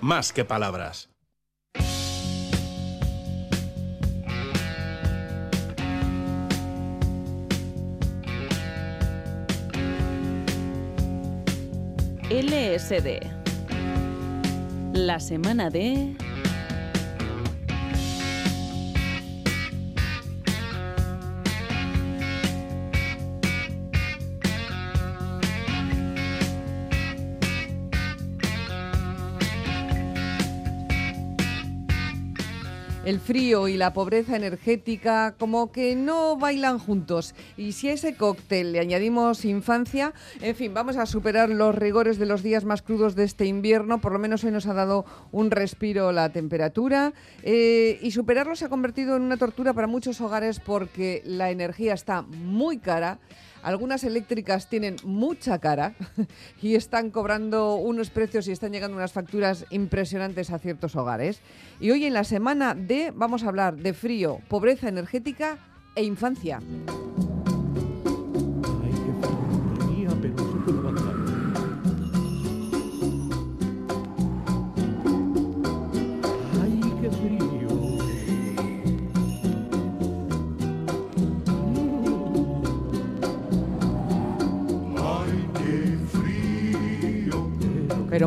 más 0.00 0.32
que 0.32 0.44
palabras. 0.44 1.08
LSD. 12.30 13.26
La 14.92 15.18
semana 15.18 15.68
de... 15.68 16.19
el 33.10 33.18
frío 33.18 33.66
y 33.66 33.76
la 33.76 33.92
pobreza 33.92 34.36
energética 34.36 35.34
como 35.36 35.72
que 35.72 35.96
no 35.96 36.36
bailan 36.36 36.78
juntos. 36.78 37.34
Y 37.56 37.72
si 37.72 37.88
a 37.88 37.92
ese 37.92 38.14
cóctel 38.14 38.70
le 38.70 38.78
añadimos 38.78 39.44
infancia, 39.44 40.14
en 40.40 40.54
fin, 40.54 40.72
vamos 40.72 40.96
a 40.96 41.06
superar 41.06 41.50
los 41.50 41.74
rigores 41.74 42.18
de 42.20 42.26
los 42.26 42.44
días 42.44 42.64
más 42.64 42.82
crudos 42.82 43.16
de 43.16 43.24
este 43.24 43.46
invierno. 43.46 44.00
Por 44.00 44.12
lo 44.12 44.20
menos 44.20 44.44
hoy 44.44 44.52
nos 44.52 44.66
ha 44.66 44.74
dado 44.74 45.04
un 45.32 45.50
respiro 45.50 46.12
la 46.12 46.30
temperatura. 46.30 47.12
Eh, 47.42 47.98
y 48.00 48.12
superarlo 48.12 48.54
se 48.54 48.66
ha 48.66 48.68
convertido 48.68 49.16
en 49.16 49.22
una 49.22 49.36
tortura 49.36 49.72
para 49.72 49.88
muchos 49.88 50.20
hogares 50.20 50.60
porque 50.60 51.20
la 51.24 51.50
energía 51.50 51.94
está 51.94 52.22
muy 52.22 52.78
cara. 52.78 53.18
Algunas 53.62 54.04
eléctricas 54.04 54.68
tienen 54.68 54.96
mucha 55.04 55.58
cara 55.58 55.94
y 56.62 56.74
están 56.74 57.10
cobrando 57.10 57.76
unos 57.76 58.10
precios 58.10 58.48
y 58.48 58.52
están 58.52 58.72
llegando 58.72 58.96
unas 58.96 59.12
facturas 59.12 59.66
impresionantes 59.70 60.50
a 60.50 60.58
ciertos 60.58 60.96
hogares. 60.96 61.40
Y 61.80 61.90
hoy 61.90 62.04
en 62.04 62.14
la 62.14 62.24
semana 62.24 62.74
de 62.74 63.12
vamos 63.14 63.44
a 63.44 63.48
hablar 63.48 63.76
de 63.76 63.92
frío, 63.92 64.40
pobreza 64.48 64.88
energética 64.88 65.58
e 65.94 66.04
infancia. 66.04 66.60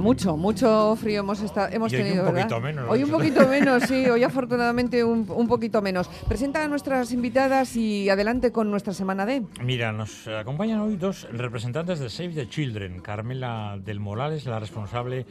Mucho, 0.03 0.37
mucho 0.37 0.95
frío 0.97 1.21
hemos, 1.21 1.41
estado, 1.41 1.69
hemos 1.71 1.91
tenido, 1.91 2.25
hoy 2.25 2.29
un 2.29 2.35
poquito 2.35 2.59
menos. 2.61 2.85
Hoy 2.89 3.03
un 3.03 3.09
poquito 3.09 3.47
menos, 3.47 3.83
sí, 3.83 4.05
hoy 4.05 4.23
afortunadamente 4.23 5.03
un, 5.03 5.25
un, 5.29 5.47
poquito 5.47 5.81
menos. 5.81 6.07
Presenta 6.27 6.63
a 6.63 6.67
nuestras 6.67 7.11
invitadas 7.11 7.75
y 7.75 8.09
adelante 8.09 8.51
con 8.51 8.69
nuestra 8.69 8.93
semana 8.93 9.25
de. 9.25 9.43
Mira, 9.63 9.91
nos 9.91 10.27
acompañan 10.27 10.81
hoy 10.81 10.97
dos 10.97 11.27
representantes 11.31 11.99
de 11.99 12.09
Save 12.09 12.33
the 12.33 12.49
Children. 12.49 12.99
Carmela 12.99 13.79
del 13.83 13.99
Morales, 13.99 14.45
la 14.45 14.59
responsable 14.59 15.25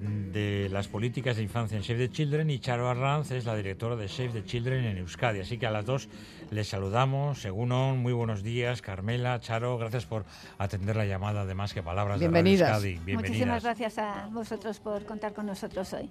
de 0.00 0.68
las 0.70 0.88
políticas 0.88 1.36
de 1.36 1.42
infancia 1.42 1.76
en 1.76 1.84
Save 1.84 2.08
the 2.08 2.10
Children 2.10 2.50
y 2.50 2.58
Charo 2.58 2.88
Arranz 2.88 3.30
es 3.30 3.44
la 3.44 3.54
directora 3.54 3.96
de 3.96 4.08
Save 4.08 4.30
the 4.30 4.44
Children 4.44 4.84
en 4.84 4.98
Euskadi. 4.98 5.40
Así 5.40 5.58
que 5.58 5.66
a 5.66 5.70
las 5.70 5.84
dos 5.84 6.08
les 6.50 6.68
saludamos. 6.68 7.42
Según 7.42 7.70
muy 7.70 8.12
buenos 8.12 8.42
días, 8.42 8.82
Carmela, 8.82 9.38
Charo, 9.40 9.78
gracias 9.78 10.06
por 10.06 10.24
atender 10.58 10.96
la 10.96 11.04
llamada 11.04 11.44
de 11.44 11.54
Más 11.54 11.74
que 11.74 11.82
Palabras 11.82 12.18
Bienvenidas. 12.18 12.82
de 12.82 12.92
Euskadi. 12.92 13.14
Muchísimas 13.14 13.62
gracias 13.62 13.98
a 13.98 14.28
vosotros 14.32 14.80
por 14.80 15.04
contar 15.04 15.34
con 15.34 15.46
nosotros 15.46 15.92
hoy. 15.92 16.10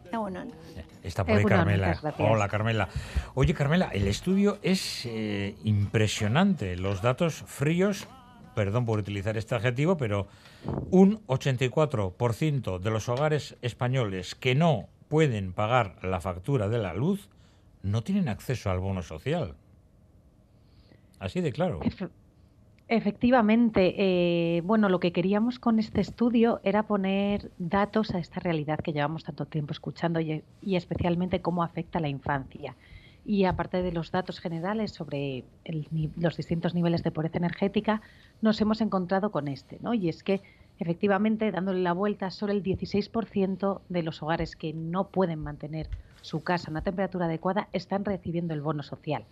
Está 1.04 1.26
por 1.26 1.38
ahí 1.38 1.46
Carmela. 1.46 2.00
Hola 2.20 2.48
Carmela. 2.48 2.90
Oye 3.34 3.54
Carmela, 3.54 3.90
el 3.92 4.08
estudio 4.08 4.60
es 4.62 5.06
eh, 5.06 5.56
impresionante. 5.64 6.76
Los 6.78 7.02
datos 7.02 7.44
fríos 7.48 8.08
perdón 8.60 8.86
por 8.86 9.00
utilizar 9.00 9.38
este 9.38 9.56
adjetivo, 9.56 9.96
pero 9.96 10.28
un 10.92 11.26
84% 11.28 12.80
de 12.80 12.92
los 12.92 13.08
hogares 13.08 13.56
españoles 13.62 14.36
que 14.36 14.54
no 14.54 14.90
pueden 15.08 15.54
pagar 15.54 15.96
la 16.04 16.20
factura 16.20 16.68
de 16.68 16.78
la 16.78 16.94
luz 16.94 17.30
no 17.84 18.04
tienen 18.04 18.28
acceso 18.28 18.70
al 18.70 18.82
bono 18.82 19.02
social. 19.02 19.56
Así 21.20 21.40
de 21.40 21.54
claro. 21.54 21.80
Efectivamente, 22.90 23.96
eh, 23.98 24.60
bueno, 24.66 24.90
lo 24.90 25.00
que 25.00 25.14
queríamos 25.14 25.58
con 25.58 25.80
este 25.80 26.02
estudio 26.02 26.60
era 26.66 26.84
poner 26.84 27.52
datos 27.60 28.14
a 28.14 28.20
esta 28.20 28.42
realidad 28.42 28.80
que 28.80 28.92
llevamos 28.92 29.24
tanto 29.24 29.46
tiempo 29.46 29.72
escuchando 29.72 30.20
y, 30.20 30.44
y 30.62 30.76
especialmente 30.76 31.42
cómo 31.42 31.64
afecta 31.64 32.00
a 32.00 32.02
la 32.02 32.10
infancia. 32.10 32.76
Y 33.30 33.46
aparte 33.46 33.84
de 33.84 33.92
los 33.92 34.10
datos 34.10 34.40
generales 34.40 34.92
sobre 34.92 35.44
los 36.18 36.36
distintos 36.36 36.74
niveles 36.74 37.04
de 37.04 37.12
pobreza 37.12 37.38
energética, 37.38 38.02
nos 38.42 38.60
hemos 38.60 38.82
encontrado 38.82 39.30
con 39.30 39.48
este, 39.48 39.78
¿no? 39.84 39.94
Y 39.94 40.10
es 40.10 40.24
que 40.24 40.42
efectivamente, 40.80 41.52
dándole 41.52 41.84
la 41.84 41.94
vuelta, 41.94 42.32
solo 42.32 42.54
el 42.54 42.64
16% 42.64 43.82
de 43.88 44.02
los 44.02 44.24
hogares 44.24 44.56
que 44.56 44.74
no 44.74 45.10
pueden 45.10 45.44
mantener 45.44 45.90
su 46.22 46.42
casa 46.42 46.70
a 46.70 46.72
una 46.72 46.82
temperatura 46.82 47.28
adecuada 47.28 47.68
están 47.72 48.04
recibiendo 48.04 48.56
el 48.56 48.62
bono 48.62 48.82
social. 48.82 49.26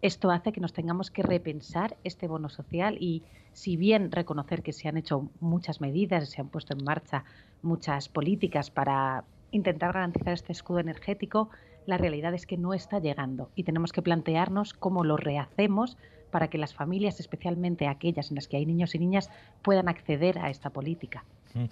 Esto 0.00 0.30
hace 0.30 0.50
que 0.50 0.62
nos 0.62 0.72
tengamos 0.72 1.10
que 1.10 1.22
repensar 1.22 1.98
este 2.02 2.28
bono 2.28 2.48
social 2.48 2.96
y, 2.98 3.24
si 3.52 3.76
bien 3.76 4.10
reconocer 4.10 4.62
que 4.62 4.72
se 4.72 4.88
han 4.88 4.96
hecho 4.96 5.28
muchas 5.40 5.82
medidas, 5.82 6.30
se 6.30 6.40
han 6.40 6.48
puesto 6.48 6.72
en 6.72 6.82
marcha 6.82 7.24
muchas 7.60 8.08
políticas 8.08 8.70
para 8.70 9.24
intentar 9.50 9.92
garantizar 9.92 10.32
este 10.32 10.52
escudo 10.52 10.78
energético, 10.78 11.50
la 11.86 11.98
realidad 11.98 12.34
es 12.34 12.46
que 12.46 12.56
no 12.56 12.74
está 12.74 12.98
llegando 12.98 13.50
y 13.54 13.64
tenemos 13.64 13.92
que 13.92 14.02
plantearnos 14.02 14.72
cómo 14.72 15.04
lo 15.04 15.16
rehacemos 15.16 15.96
para 16.30 16.48
que 16.48 16.58
las 16.58 16.74
familias, 16.74 17.20
especialmente 17.20 17.86
aquellas 17.86 18.30
en 18.30 18.34
las 18.34 18.48
que 18.48 18.56
hay 18.56 18.66
niños 18.66 18.94
y 18.94 18.98
niñas, 18.98 19.30
puedan 19.62 19.88
acceder 19.88 20.38
a 20.40 20.50
esta 20.50 20.70
política. 20.70 21.24
Mm. 21.54 21.66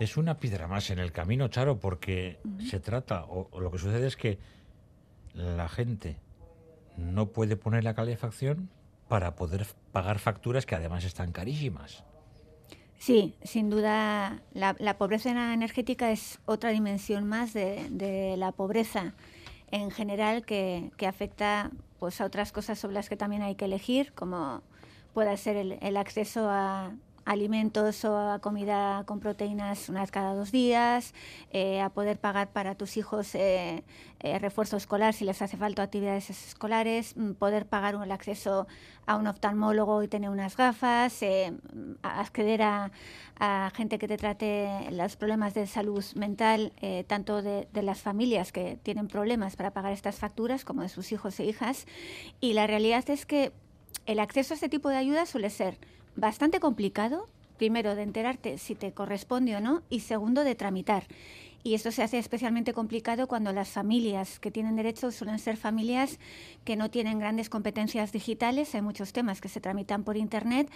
Es 0.00 0.16
una 0.16 0.38
piedra 0.38 0.66
más 0.66 0.90
en 0.90 0.98
el 0.98 1.12
camino, 1.12 1.46
Charo, 1.46 1.78
porque 1.78 2.40
se 2.68 2.80
trata, 2.80 3.24
o, 3.26 3.48
lo 3.60 3.70
que 3.70 3.78
sucede 3.78 4.08
es 4.08 4.16
que 4.16 4.38
la 5.32 5.68
gente 5.68 6.16
no 6.96 7.28
puede 7.28 7.56
poner 7.56 7.84
la 7.84 7.94
calefacción 7.94 8.68
para 9.06 9.36
poder 9.36 9.64
pagar 9.92 10.18
facturas 10.18 10.66
que 10.66 10.74
además 10.74 11.04
están 11.04 11.30
carísimas. 11.30 12.02
Sí, 12.98 13.34
sin 13.44 13.70
duda 13.70 14.42
la, 14.52 14.98
pobreza 14.98 15.30
energética 15.30 16.10
es 16.10 16.40
otra 16.46 16.70
dimensión 16.70 17.28
más 17.28 17.54
de 17.54 18.34
la 18.36 18.50
pobreza 18.52 19.14
en 19.70 19.90
general 19.90 20.44
que, 20.44 20.90
que, 20.96 21.06
afecta 21.06 21.70
pues, 21.98 22.20
a 22.20 22.24
otras 22.24 22.52
cosas 22.52 22.78
sobre 22.78 22.94
las 22.94 23.08
que 23.08 23.16
también 23.16 23.42
hay 23.42 23.54
que 23.54 23.66
elegir, 23.66 24.12
como 24.14 24.62
pueda 25.14 25.36
ser 25.36 25.56
el, 25.56 25.78
el 25.80 25.96
acceso 25.96 26.48
a, 26.48 26.92
alimentos 27.24 28.04
o 28.04 28.16
a 28.18 28.38
comida 28.38 29.04
con 29.06 29.20
proteínas 29.20 29.88
una 29.88 30.00
vez 30.00 30.10
cada 30.10 30.34
dos 30.34 30.52
días, 30.52 31.14
eh, 31.52 31.80
a 31.80 31.90
poder 31.90 32.18
pagar 32.18 32.48
para 32.52 32.74
tus 32.74 32.96
hijos 32.96 33.34
eh, 33.34 33.84
eh, 34.20 34.38
refuerzo 34.38 34.76
escolar 34.76 35.14
si 35.14 35.24
les 35.24 35.40
hace 35.42 35.56
falta 35.56 35.82
actividades 35.82 36.30
escolares, 36.30 37.16
mm, 37.16 37.32
poder 37.32 37.66
pagar 37.66 37.94
el 37.94 38.12
acceso 38.12 38.66
a 39.06 39.16
un 39.16 39.26
oftalmólogo 39.26 40.02
y 40.02 40.08
tener 40.08 40.30
unas 40.30 40.56
gafas, 40.56 41.20
acceder 42.02 42.62
a, 42.62 42.90
gente 43.74 43.98
que 43.98 44.06
te 44.06 44.18
trate 44.18 44.90
los 44.92 45.16
problemas 45.16 45.54
de 45.54 45.66
salud 45.66 46.04
mental, 46.14 46.72
tanto 47.06 47.40
de, 47.40 47.66
de 47.72 47.82
las 47.82 48.00
familias 48.02 48.52
que 48.52 48.78
tienen 48.82 49.08
problemas 49.08 49.56
para 49.56 49.72
pagar 49.72 49.92
estas 49.92 50.16
facturas 50.16 50.64
como 50.64 50.82
de 50.82 50.90
sus 50.90 51.10
hijos 51.10 51.40
e 51.40 51.46
hijas. 51.46 51.86
Y 52.40 52.52
la 52.52 52.66
realidad 52.66 53.08
es 53.08 53.24
que 53.24 53.52
el 54.06 54.18
acceso 54.18 54.54
a 54.54 54.56
este 54.56 54.68
tipo 54.68 54.88
de 54.88 54.96
ayuda 54.96 55.26
suele 55.26 55.50
ser 55.50 55.78
bastante 56.16 56.60
complicado, 56.60 57.28
primero 57.56 57.94
de 57.94 58.02
enterarte 58.02 58.58
si 58.58 58.74
te 58.74 58.92
corresponde 58.92 59.56
o 59.56 59.60
no 59.60 59.82
y 59.90 60.00
segundo 60.00 60.44
de 60.44 60.54
tramitar. 60.54 61.04
Y 61.62 61.74
esto 61.74 61.92
se 61.92 62.02
hace 62.02 62.18
especialmente 62.18 62.72
complicado 62.72 63.26
cuando 63.26 63.52
las 63.52 63.68
familias 63.68 64.40
que 64.40 64.50
tienen 64.50 64.76
derecho 64.76 65.10
suelen 65.10 65.38
ser 65.38 65.58
familias 65.58 66.18
que 66.64 66.74
no 66.74 66.90
tienen 66.90 67.18
grandes 67.18 67.50
competencias 67.50 68.12
digitales. 68.12 68.74
Hay 68.74 68.80
muchos 68.80 69.12
temas 69.12 69.42
que 69.42 69.48
se 69.48 69.60
tramitan 69.60 70.02
por 70.02 70.16
Internet 70.16 70.70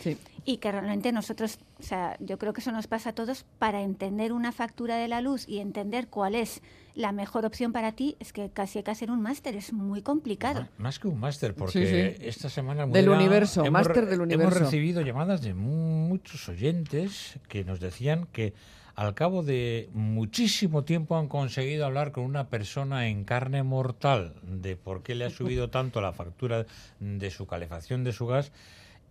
y 0.44 0.59
que 0.59 0.73
realmente 0.73 1.11
nosotros, 1.11 1.59
o 1.81 1.82
sea, 1.82 2.19
yo 2.20 2.38
creo 2.38 2.53
que 2.53 2.61
eso 2.61 2.70
nos 2.70 2.87
pasa 2.87 3.11
a 3.11 3.14
todos 3.14 3.47
para 3.59 3.81
entender 3.81 4.32
una 4.32 4.53
factura 4.53 4.97
de 4.97 5.09
la 5.09 5.23
luz 5.23 5.49
y 5.49 5.61
entender 5.61 6.09
cuál 6.09 6.35
es 6.35 6.61
la 6.94 7.12
mejor 7.12 7.44
opción 7.44 7.73
para 7.73 7.93
ti 7.93 8.17
es 8.20 8.32
que 8.32 8.50
casi 8.50 8.79
hay 8.79 8.85
que 8.85 8.91
hacer 8.91 9.11
un 9.11 9.20
máster, 9.20 9.56
es 9.56 9.73
muy 9.73 10.02
complicado. 10.02 10.69
Más 10.79 10.99
que 10.99 11.08
un 11.08 11.19
máster, 11.19 11.55
porque 11.55 12.17
esta 12.20 12.49
semana... 12.49 12.87
Del 12.87 13.08
universo, 13.08 13.64
máster 13.70 14.06
del 14.06 14.20
universo. 14.20 14.50
Hemos 14.50 14.61
recibido 14.61 15.00
llamadas 15.02 15.43
de 15.43 15.55
muchos 15.55 16.49
oyentes 16.49 17.38
que 17.49 17.64
nos 17.64 17.81
decían 17.81 18.26
que 18.32 18.55
al 18.94 19.14
cabo 19.14 19.43
de 19.43 19.91
muchísimo 19.93 20.85
tiempo 20.85 21.17
han 21.17 21.26
conseguido 21.26 21.85
hablar 21.85 22.12
con 22.12 22.25
una 22.25 22.49
persona 22.49 23.08
en 23.08 23.25
carne 23.25 23.64
mortal 23.64 24.35
de 24.43 24.76
por 24.76 25.02
qué 25.02 25.17
le 25.17 25.25
ha 25.25 25.31
subido 25.31 25.70
tanto 25.70 26.00
la 26.00 26.12
factura 26.12 26.67
de 27.00 27.31
su 27.31 27.47
calefacción, 27.47 28.05
de 28.05 28.12
su 28.12 28.26
gas, 28.26 28.52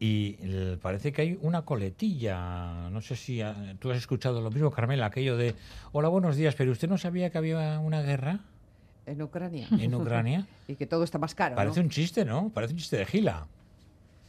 y 0.06 0.38
parece 0.82 1.14
que 1.14 1.22
hay 1.22 1.40
una 1.42 1.62
coletilla. 1.62 2.90
No 2.90 3.00
sé 3.00 3.16
si 3.16 3.40
ah, 3.40 3.56
tú 3.80 3.90
has 3.90 3.98
escuchado 3.98 4.42
lo 4.42 4.52
mismo, 4.52 4.70
Carmela, 4.70 5.06
aquello 5.06 5.38
de, 5.38 5.56
hola, 5.94 6.10
buenos 6.10 6.36
días, 6.36 6.56
pero 6.56 6.74
usted 6.74 6.90
no 6.90 6.98
sabía 6.98 7.30
que 7.30 7.38
había 7.38 7.80
una 7.80 8.02
guerra. 8.02 8.42
En 9.06 9.22
Ucrania. 9.22 9.66
En 9.72 9.96
Ucrania. 9.96 10.46
y 10.68 10.76
que 10.76 10.88
todo 10.88 11.06
está 11.06 11.20
más 11.20 11.34
caro. 11.34 11.56
Parece 11.56 11.80
un 11.80 11.88
chiste, 11.88 12.26
¿no? 12.26 12.50
Parece 12.50 12.74
un 12.74 12.80
chiste 12.80 12.98
de 12.98 13.06
gila. 13.06 13.48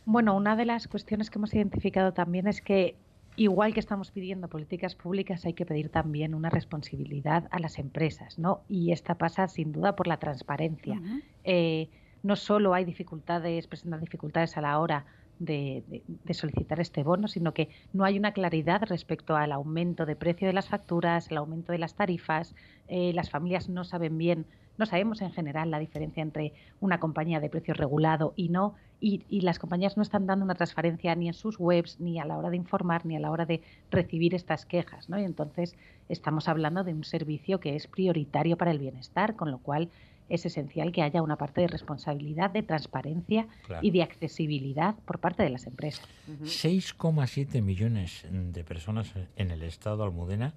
Bueno, 0.05 0.37
una 0.37 0.55
de 0.55 0.65
las 0.65 0.87
cuestiones 0.87 1.29
que 1.29 1.41
hemos 1.41 1.53
identificado 1.53 2.13
también 2.13 2.47
es 2.47 2.61
que 2.61 2.95
igual 3.35 3.75
que 3.75 3.81
estamos 3.81 4.13
pidiendo 4.13 4.47
políticas 4.47 4.95
públicas, 4.95 5.45
hay 5.45 5.55
que 5.55 5.67
pedir 5.67 5.89
también 5.89 6.37
una 6.37 6.51
responsabilidad 6.51 7.49
a 7.51 7.59
las 7.59 7.81
empresas, 7.81 8.39
¿no? 8.39 8.61
Y 8.69 8.93
esta 8.93 9.17
pasa 9.17 9.49
sin 9.49 9.73
duda 9.73 9.97
por 9.97 10.07
la 10.07 10.19
transparencia. 10.19 11.01
Eh, 11.43 11.89
no 12.23 12.37
solo 12.37 12.75
hay 12.75 12.85
dificultades, 12.85 13.67
presentan 13.67 13.99
dificultades 13.99 14.57
a 14.57 14.61
la 14.61 14.79
hora 14.79 15.05
de, 15.45 16.03
solicitar 16.33 16.81
este 16.81 17.03
bono, 17.03 17.29
sino 17.29 17.55
que 17.55 17.69
no 17.93 18.05
hay 18.05 18.19
una 18.19 18.33
claridad 18.33 18.83
respecto 18.83 19.37
al 19.37 19.53
aumento 19.53 20.07
de 20.07 20.17
precio 20.17 20.47
de 20.47 20.53
las 20.53 20.69
facturas, 20.69 21.31
el 21.31 21.37
aumento 21.37 21.73
de 21.73 21.79
las 21.79 21.95
tarifas. 21.95 22.55
Eh, 22.89 23.13
las 23.15 23.31
familias 23.31 23.69
no 23.69 23.85
saben 23.85 24.19
bien, 24.19 24.47
no 24.77 24.87
sabemos 24.87 25.23
en 25.23 25.33
general 25.33 25.71
la 25.71 25.79
diferencia 25.79 26.23
entre 26.23 26.53
una 26.81 26.99
compañía 26.99 27.41
de 27.41 27.49
precio 27.49 27.75
regulado 27.75 28.33
y 28.37 28.49
no, 28.49 28.75
y, 29.01 29.43
las 29.43 29.59
compañías 29.59 29.99
no 29.99 30.03
están 30.03 30.27
dando 30.27 30.47
una 30.47 30.55
transparencia 30.55 31.15
ni 31.15 31.29
en 31.29 31.35
sus 31.35 31.61
webs, 31.61 32.01
ni 32.01 32.19
a 32.19 32.25
la 32.25 32.39
hora 32.39 32.49
de 32.49 32.57
informar, 32.57 33.05
ni 33.05 33.17
a 33.17 33.21
la 33.21 33.31
hora 33.31 33.45
de 33.45 33.61
recibir 33.91 34.35
estas 34.35 34.65
quejas. 34.65 35.11
¿no? 35.11 35.19
Y 35.19 35.25
entonces 35.25 35.77
estamos 36.09 36.49
hablando 36.49 36.85
de 36.85 36.95
un 36.95 37.05
servicio 37.05 37.61
que 37.61 37.77
es 37.77 37.87
prioritario 37.87 38.57
para 38.57 38.71
el 38.71 38.79
bienestar, 38.79 39.37
con 39.37 39.51
lo 39.51 39.59
cual 39.59 39.91
es 40.29 40.47
esencial 40.47 40.93
que 40.93 41.03
haya 41.03 41.23
una 41.23 41.37
parte 41.37 41.61
de 41.61 41.69
responsabilidad, 41.69 42.51
de 42.51 42.63
transparencia 42.63 43.47
y 43.83 43.91
de 43.91 44.03
accesibilidad 44.03 44.95
por 45.05 45.19
parte 45.19 45.43
de 45.43 45.51
las 45.51 45.67
empresas. 45.67 46.07
6,7 46.43 47.63
millones 47.63 48.25
de 48.31 48.65
personas 48.65 49.13
en 49.37 49.51
el 49.51 49.63
estado 49.63 50.05
Almudena 50.05 50.55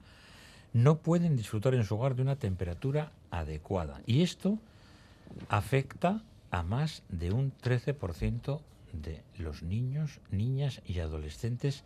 no 0.73 0.97
pueden 0.97 1.35
disfrutar 1.35 1.73
en 1.73 1.83
su 1.83 1.95
hogar 1.95 2.15
de 2.15 2.21
una 2.21 2.37
temperatura 2.37 3.11
adecuada. 3.31 4.01
Y 4.05 4.21
esto 4.21 4.57
afecta 5.49 6.23
a 6.51 6.63
más 6.63 7.03
de 7.09 7.31
un 7.31 7.51
13% 7.51 8.61
de 8.93 9.21
los 9.37 9.63
niños, 9.63 10.19
niñas 10.31 10.81
y 10.85 10.99
adolescentes 10.99 11.83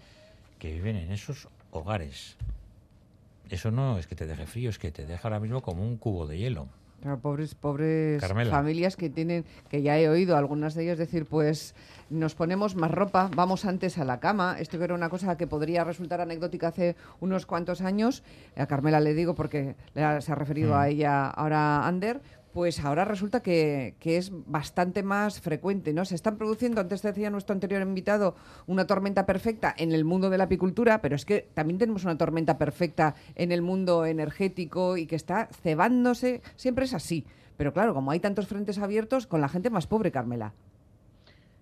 que 0.59 0.73
viven 0.73 0.95
en 0.95 1.11
esos 1.11 1.47
hogares. 1.71 2.37
Eso 3.49 3.71
no 3.71 3.97
es 3.97 4.07
que 4.07 4.15
te 4.15 4.27
deje 4.27 4.45
frío, 4.45 4.69
es 4.69 4.77
que 4.77 4.91
te 4.91 5.05
deja 5.05 5.27
ahora 5.27 5.39
mismo 5.39 5.61
como 5.61 5.83
un 5.83 5.97
cubo 5.97 6.27
de 6.27 6.37
hielo 6.37 6.67
pobres, 7.21 7.55
pobres 7.55 8.23
familias 8.49 8.95
que 8.95 9.09
tienen, 9.09 9.45
que 9.69 9.81
ya 9.81 9.99
he 9.99 10.09
oído 10.09 10.37
algunas 10.37 10.75
de 10.75 10.83
ellas 10.83 10.97
decir, 10.97 11.25
pues 11.25 11.75
nos 12.09 12.35
ponemos 12.35 12.75
más 12.75 12.91
ropa, 12.91 13.29
vamos 13.35 13.65
antes 13.65 13.97
a 13.97 14.05
la 14.05 14.19
cama. 14.19 14.57
Esto 14.59 14.81
era 14.83 14.93
una 14.93 15.09
cosa 15.09 15.37
que 15.37 15.47
podría 15.47 15.83
resultar 15.83 16.21
anecdótica 16.21 16.67
hace 16.67 16.95
unos 17.19 17.45
cuantos 17.45 17.81
años. 17.81 18.23
A 18.55 18.65
Carmela 18.67 18.99
le 18.99 19.13
digo 19.13 19.33
porque 19.33 19.75
se 19.93 20.01
ha 20.03 20.35
referido 20.35 20.75
a 20.75 20.83
mm. 20.85 20.89
ella 20.89 21.27
ahora 21.27 21.87
Ander, 21.87 22.21
pues 22.53 22.83
ahora 22.83 23.05
resulta 23.05 23.41
que, 23.41 23.95
es 24.03 24.31
bastante 24.45 25.03
más 25.03 25.39
frecuente, 25.39 25.93
¿no? 25.93 26.05
Se 26.05 26.15
están 26.15 26.37
produciendo, 26.37 26.81
antes 26.81 27.01
decía 27.01 27.29
nuestro 27.29 27.53
anterior 27.53 27.81
invitado, 27.81 28.35
una 28.67 28.87
tormenta 28.87 29.25
perfecta 29.25 29.73
en 29.77 29.91
el 29.91 30.05
mundo 30.05 30.29
de 30.29 30.37
la 30.37 30.45
apicultura, 30.45 31.01
pero 31.01 31.15
es 31.15 31.25
que 31.25 31.47
también 31.53 31.77
tenemos 31.77 32.03
una 32.03 32.17
tormenta 32.17 32.57
perfecta 32.57 33.15
en 33.35 33.51
el 33.51 33.61
mundo 33.61 34.05
energético 34.05 34.97
y 34.97 35.05
que 35.05 35.15
está 35.15 35.47
cebándose, 35.63 36.41
siempre 36.55 36.85
es 36.85 36.93
así. 36.93 37.25
Pero 37.57 37.73
claro, 37.73 37.93
como 37.93 38.11
hay 38.11 38.19
tantos 38.19 38.47
frentes 38.47 38.79
abiertos, 38.79 39.27
con 39.27 39.41
la 39.41 39.49
gente 39.49 39.69
más 39.69 39.87
pobre, 39.87 40.11
Carmela. 40.11 40.53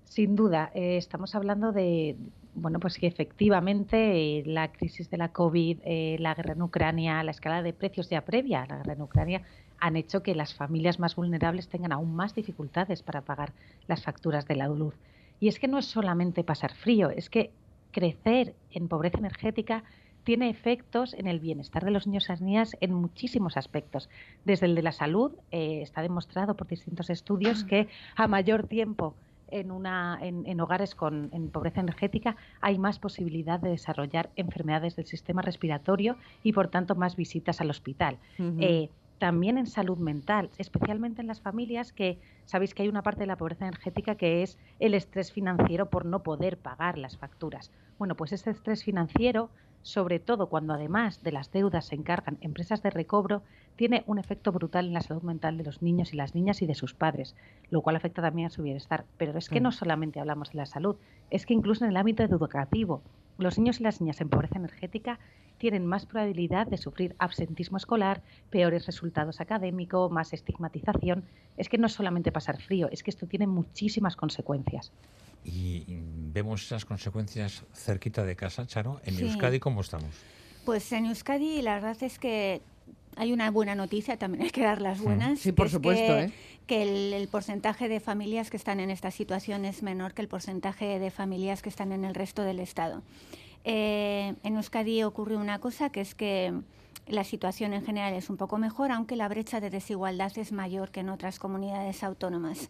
Sin 0.06 0.36
duda, 0.36 0.72
eh, 0.74 0.98
estamos 0.98 1.36
hablando 1.36 1.72
de, 1.72 2.16
bueno, 2.56 2.80
pues 2.80 2.98
que 2.98 3.08
efectivamente 3.08 4.40
eh, 4.40 4.44
la 4.46 4.72
crisis 4.72 5.10
de 5.10 5.18
la 5.18 5.32
COVID, 5.32 5.80
eh, 5.84 6.18
la 6.20 6.34
guerra 6.34 6.54
en 6.54 6.62
Ucrania, 6.62 7.24
la 7.24 7.32
escala 7.32 7.62
de 7.62 7.74
precios 7.74 8.10
ya 8.10 8.22
previa 8.22 8.64
a 8.64 8.68
la 8.68 8.78
guerra 8.78 8.94
en 8.94 9.02
Ucrania, 9.02 9.42
han 9.80 9.96
hecho 9.96 10.24
que 10.24 10.36
las 10.36 10.54
familias 10.54 11.00
más 11.00 11.16
vulnerables 11.16 11.68
tengan 11.68 11.92
aún 11.92 12.16
más 12.16 12.36
dificultades 12.36 13.02
para 13.02 13.22
pagar 13.22 13.54
las 13.88 14.04
facturas 14.04 14.48
de 14.48 14.56
la 14.56 14.68
luz. 14.68 14.96
Y 15.40 15.48
es 15.48 15.60
que 15.60 15.68
no 15.68 15.78
es 15.78 15.86
solamente 15.86 16.44
pasar 16.44 16.74
frío, 16.74 17.10
es 17.10 17.30
que 17.30 17.52
crecer 17.92 18.56
en 18.72 18.88
pobreza 18.88 19.18
energética 19.20 19.84
tiene 20.24 20.50
efectos 20.50 21.14
en 21.14 21.28
el 21.28 21.40
bienestar 21.40 21.84
de 21.84 21.92
los 21.92 22.06
niños 22.06 22.26
y 22.26 22.32
las 22.32 22.42
niñas 22.42 22.78
en 22.82 22.94
muchísimos 22.94 23.58
aspectos. 23.58 24.10
Desde 24.46 24.66
el 24.66 24.76
de 24.76 24.84
la 24.84 24.92
salud, 24.92 25.32
eh, 25.52 25.82
está 25.82 26.02
demostrado 26.02 26.56
por 26.56 26.68
distintos 26.68 27.10
estudios 27.10 27.64
que 27.64 27.88
a 28.16 28.28
mayor 28.28 28.68
tiempo 28.68 29.16
en, 29.48 29.72
una, 29.72 30.20
en, 30.22 30.62
hogares 30.62 30.94
con 30.94 31.30
en 31.34 31.50
pobreza 31.50 31.82
energética 31.82 32.36
hay 32.62 32.78
más 32.78 33.00
posibilidad 33.00 33.60
de 33.60 33.70
desarrollar 33.70 34.30
enfermedades 34.36 34.96
del 34.96 35.08
sistema 35.08 35.42
respiratorio 35.42 36.18
y 36.44 36.54
por 36.54 36.68
tanto 36.68 36.94
más 36.94 37.16
visitas 37.16 37.60
al 37.60 37.72
hospital 37.72 38.18
también 39.20 39.58
en 39.58 39.68
salud 39.68 39.98
mental, 39.98 40.50
especialmente 40.58 41.22
en 41.22 41.28
las 41.28 41.42
familias 41.42 41.94
que 41.94 42.20
sabéis 42.46 42.74
que 42.74 42.84
hay 42.84 42.90
una 42.90 43.04
parte 43.04 43.22
de 43.22 43.28
la 43.28 43.38
pobreza 43.38 43.68
energética 43.68 44.16
que 44.16 44.42
es 44.42 44.58
el 44.80 44.94
estrés 44.94 45.32
financiero 45.32 45.90
por 45.90 46.06
no 46.06 46.24
poder 46.24 46.58
pagar 46.58 46.98
las 46.98 47.18
facturas. 47.18 47.70
Bueno, 48.00 48.16
pues 48.16 48.32
ese 48.32 48.50
estrés 48.50 48.84
financiero, 48.84 49.50
sobre 49.82 50.20
todo 50.20 50.48
cuando 50.48 50.74
además 50.74 51.22
de 51.22 51.34
las 51.34 51.52
deudas 51.52 51.86
se 51.86 51.96
encargan 51.96 52.38
empresas 52.42 52.82
de 52.82 52.90
recobro, 52.90 53.44
tiene 53.76 54.04
un 54.08 54.20
efecto 54.20 54.52
brutal 54.52 54.88
en 54.88 54.94
la 54.94 55.02
salud 55.02 55.24
mental 55.24 55.58
de 55.58 55.64
los 55.64 55.82
niños 55.82 56.14
y 56.14 56.18
las 56.18 56.34
niñas 56.34 56.62
y 56.62 56.66
de 56.66 56.76
sus 56.76 56.94
padres, 56.94 57.36
lo 57.70 57.82
cual 57.82 57.98
afecta 57.98 58.22
también 58.22 58.48
a 58.48 58.52
su 58.52 58.64
bienestar. 58.64 59.06
Pero 59.18 59.38
es 59.38 59.50
que 59.50 59.62
no 59.62 59.72
solamente 59.72 60.20
hablamos 60.20 60.52
de 60.52 60.58
la 60.58 60.66
salud, 60.66 60.96
es 61.30 61.46
que 61.46 61.54
incluso 61.54 61.84
en 61.84 61.92
el 61.92 61.98
ámbito 61.98 62.24
educativo, 62.24 63.02
los 63.40 63.58
niños 63.58 63.80
y 63.80 63.84
las 63.84 64.02
niñas 64.02 64.22
en 64.22 64.30
pobreza 64.30 64.58
energética 64.58 65.20
tienen 65.58 65.86
más 65.86 66.06
probabilidad 66.06 66.68
de 66.68 66.78
sufrir 66.78 67.16
absentismo 67.20 67.78
escolar, 67.78 68.22
peores 68.50 68.86
resultados 68.86 69.42
académicos, 69.42 70.12
más 70.12 70.34
estigmatización. 70.34 71.26
Es 71.58 71.68
que 71.68 71.78
no 71.78 71.88
es 71.88 71.94
solamente 71.94 72.32
pasar 72.32 72.62
frío, 72.62 72.90
es 72.92 73.04
que 73.04 73.12
esto 73.12 73.28
tiene 73.28 73.48
muchísimas 73.48 74.16
consecuencias. 74.16 74.92
Y 75.44 75.86
vemos 75.88 76.64
esas 76.64 76.86
consecuencias 76.86 77.66
cerquita 77.74 78.24
de 78.24 78.36
casa, 78.36 78.66
Charo. 78.68 79.02
¿En 79.04 79.20
Euskadi 79.20 79.60
cómo 79.60 79.82
estamos? 79.82 80.16
Pues 80.66 80.92
en 80.92 81.06
Euskadi 81.08 81.62
la 81.62 81.76
verdad 81.76 82.02
es 82.04 82.20
que 82.20 82.62
hay 83.20 83.34
una 83.34 83.52
buena 83.52 83.76
noticia, 83.76 84.18
también 84.18 84.46
hay 84.46 84.50
que 84.50 84.64
dar 84.64 84.82
las 84.82 85.02
buenas. 85.02 85.40
Sí, 85.40 85.52
por 85.52 85.70
supuesto. 85.70 86.16
Que, 86.16 86.24
¿eh? 86.24 86.32
que 86.68 87.18
el, 87.18 87.28
porcentaje 87.28 87.90
de 87.90 88.00
familias 88.00 88.50
que 88.50 88.56
están 88.56 88.80
en 88.80 88.90
esta 88.90 89.12
situación 89.12 89.66
es 89.66 89.84
menor 89.84 90.14
que 90.14 90.22
el 90.22 90.30
porcentaje 90.30 91.00
de 91.00 91.12
familias 91.12 91.62
que 91.62 91.68
están 91.68 91.92
en 91.92 92.06
el 92.06 92.16
resto 92.16 92.44
del 92.44 92.60
Estado. 92.60 93.04
Eh, 93.66 94.36
en 94.44 94.56
Euskadi 94.56 95.04
ocurre 95.04 95.36
una 95.36 95.60
cosa 95.60 95.90
que 95.90 96.00
es 96.00 96.16
que 96.16 96.54
la 97.08 97.26
situación 97.26 97.74
en 97.74 97.84
general 97.84 98.14
es 98.14 98.30
un 98.30 98.38
poco 98.38 98.58
mejor, 98.58 98.92
aunque 98.94 99.18
la 99.18 99.28
brecha 99.28 99.60
de 99.60 99.70
desigualdad 99.70 100.32
es 100.38 100.54
mayor 100.54 100.90
que 100.90 101.02
en 101.02 101.10
otras 101.10 101.40
comunidades 101.40 102.04
autónomas. 102.04 102.70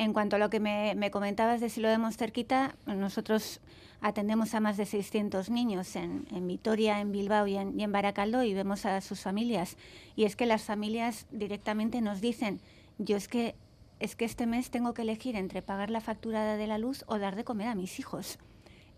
En 0.00 0.14
cuanto 0.14 0.36
a 0.36 0.38
lo 0.38 0.48
que 0.48 0.60
me, 0.60 1.10
comentabas 1.10 1.60
de 1.60 1.68
si 1.68 1.78
lo 1.82 1.88
vemos 1.88 2.16
cerquita, 2.16 2.74
nosotros 2.86 3.60
atendemos 4.00 4.54
a 4.54 4.60
más 4.60 4.78
de 4.78 4.86
600 4.86 5.50
niños 5.50 5.94
en, 5.94 6.24
Vitoria, 6.46 7.00
en 7.00 7.12
Bilbao 7.12 7.46
y 7.46 7.58
en, 7.58 7.78
y 7.78 7.84
en, 7.84 7.92
Baracaldo 7.92 8.42
y 8.42 8.54
vemos 8.54 8.86
a 8.86 9.02
sus 9.02 9.20
familias. 9.20 9.76
Y 10.16 10.24
es 10.24 10.36
que 10.36 10.46
las 10.46 10.62
familias 10.62 11.26
directamente 11.30 12.00
nos 12.00 12.22
dicen, 12.22 12.62
yo 12.96 13.14
es 13.14 13.28
que, 13.28 13.54
es 13.98 14.16
que 14.16 14.24
este 14.24 14.46
mes 14.46 14.70
tengo 14.70 14.94
que 14.94 15.02
elegir 15.02 15.36
entre 15.36 15.60
pagar 15.60 15.90
la 15.90 16.00
factura 16.00 16.56
de 16.56 16.66
la 16.66 16.78
luz 16.78 17.04
o 17.06 17.18
dar 17.18 17.36
de 17.36 17.44
comer 17.44 17.68
a 17.68 17.74
mis 17.74 17.98
hijos 17.98 18.38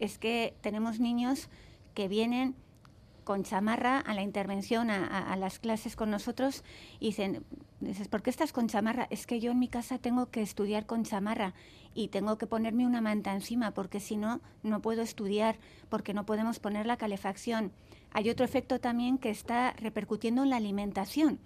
es 0.02 0.18
que 0.18 0.54
tenemos 0.61 0.99
niños 0.99 1.49
que 1.94 2.09
vienen 2.09 2.56
con 3.25 3.45
chamarra 3.45 3.99
a 3.99 4.14
la 4.14 4.23
intervención, 4.23 4.91
a, 4.91 5.37
las 5.37 5.59
clases 5.59 5.97
con 5.97 6.11
nosotros, 6.11 6.64
y 7.00 7.07
dicen, 7.07 7.45
dices, 7.81 8.09
¿por 8.09 8.23
qué 8.23 8.31
estás 8.31 8.52
con 8.52 8.69
chamarra? 8.69 9.07
Es 9.11 9.26
que 9.26 9.41
yo 9.41 9.52
en 9.52 9.59
mi 9.59 9.69
casa 9.69 9.99
tengo 9.99 10.26
que 10.31 10.43
estudiar 10.43 10.87
con 10.87 11.05
chamarra 11.05 11.55
y 11.95 12.09
tengo 12.09 12.38
que 12.38 12.47
ponerme 12.47 12.87
una 12.87 13.00
manta 13.00 13.33
encima, 13.33 13.73
porque 13.73 14.00
si 14.00 14.17
no, 14.17 14.41
no 14.62 14.81
puedo 14.81 15.02
estudiar, 15.02 15.59
porque 15.88 16.14
no 16.14 16.26
podemos 16.26 16.59
poner 16.59 16.87
la 16.87 16.97
calefacción. 16.97 17.73
Hay 18.12 18.29
otro 18.31 18.45
efecto 18.45 18.81
también 18.81 19.19
que 19.19 19.31
está 19.31 19.73
repercutiendo 19.73 20.43
en 20.43 20.50
la 20.50 20.57
alimentación 20.57 21.38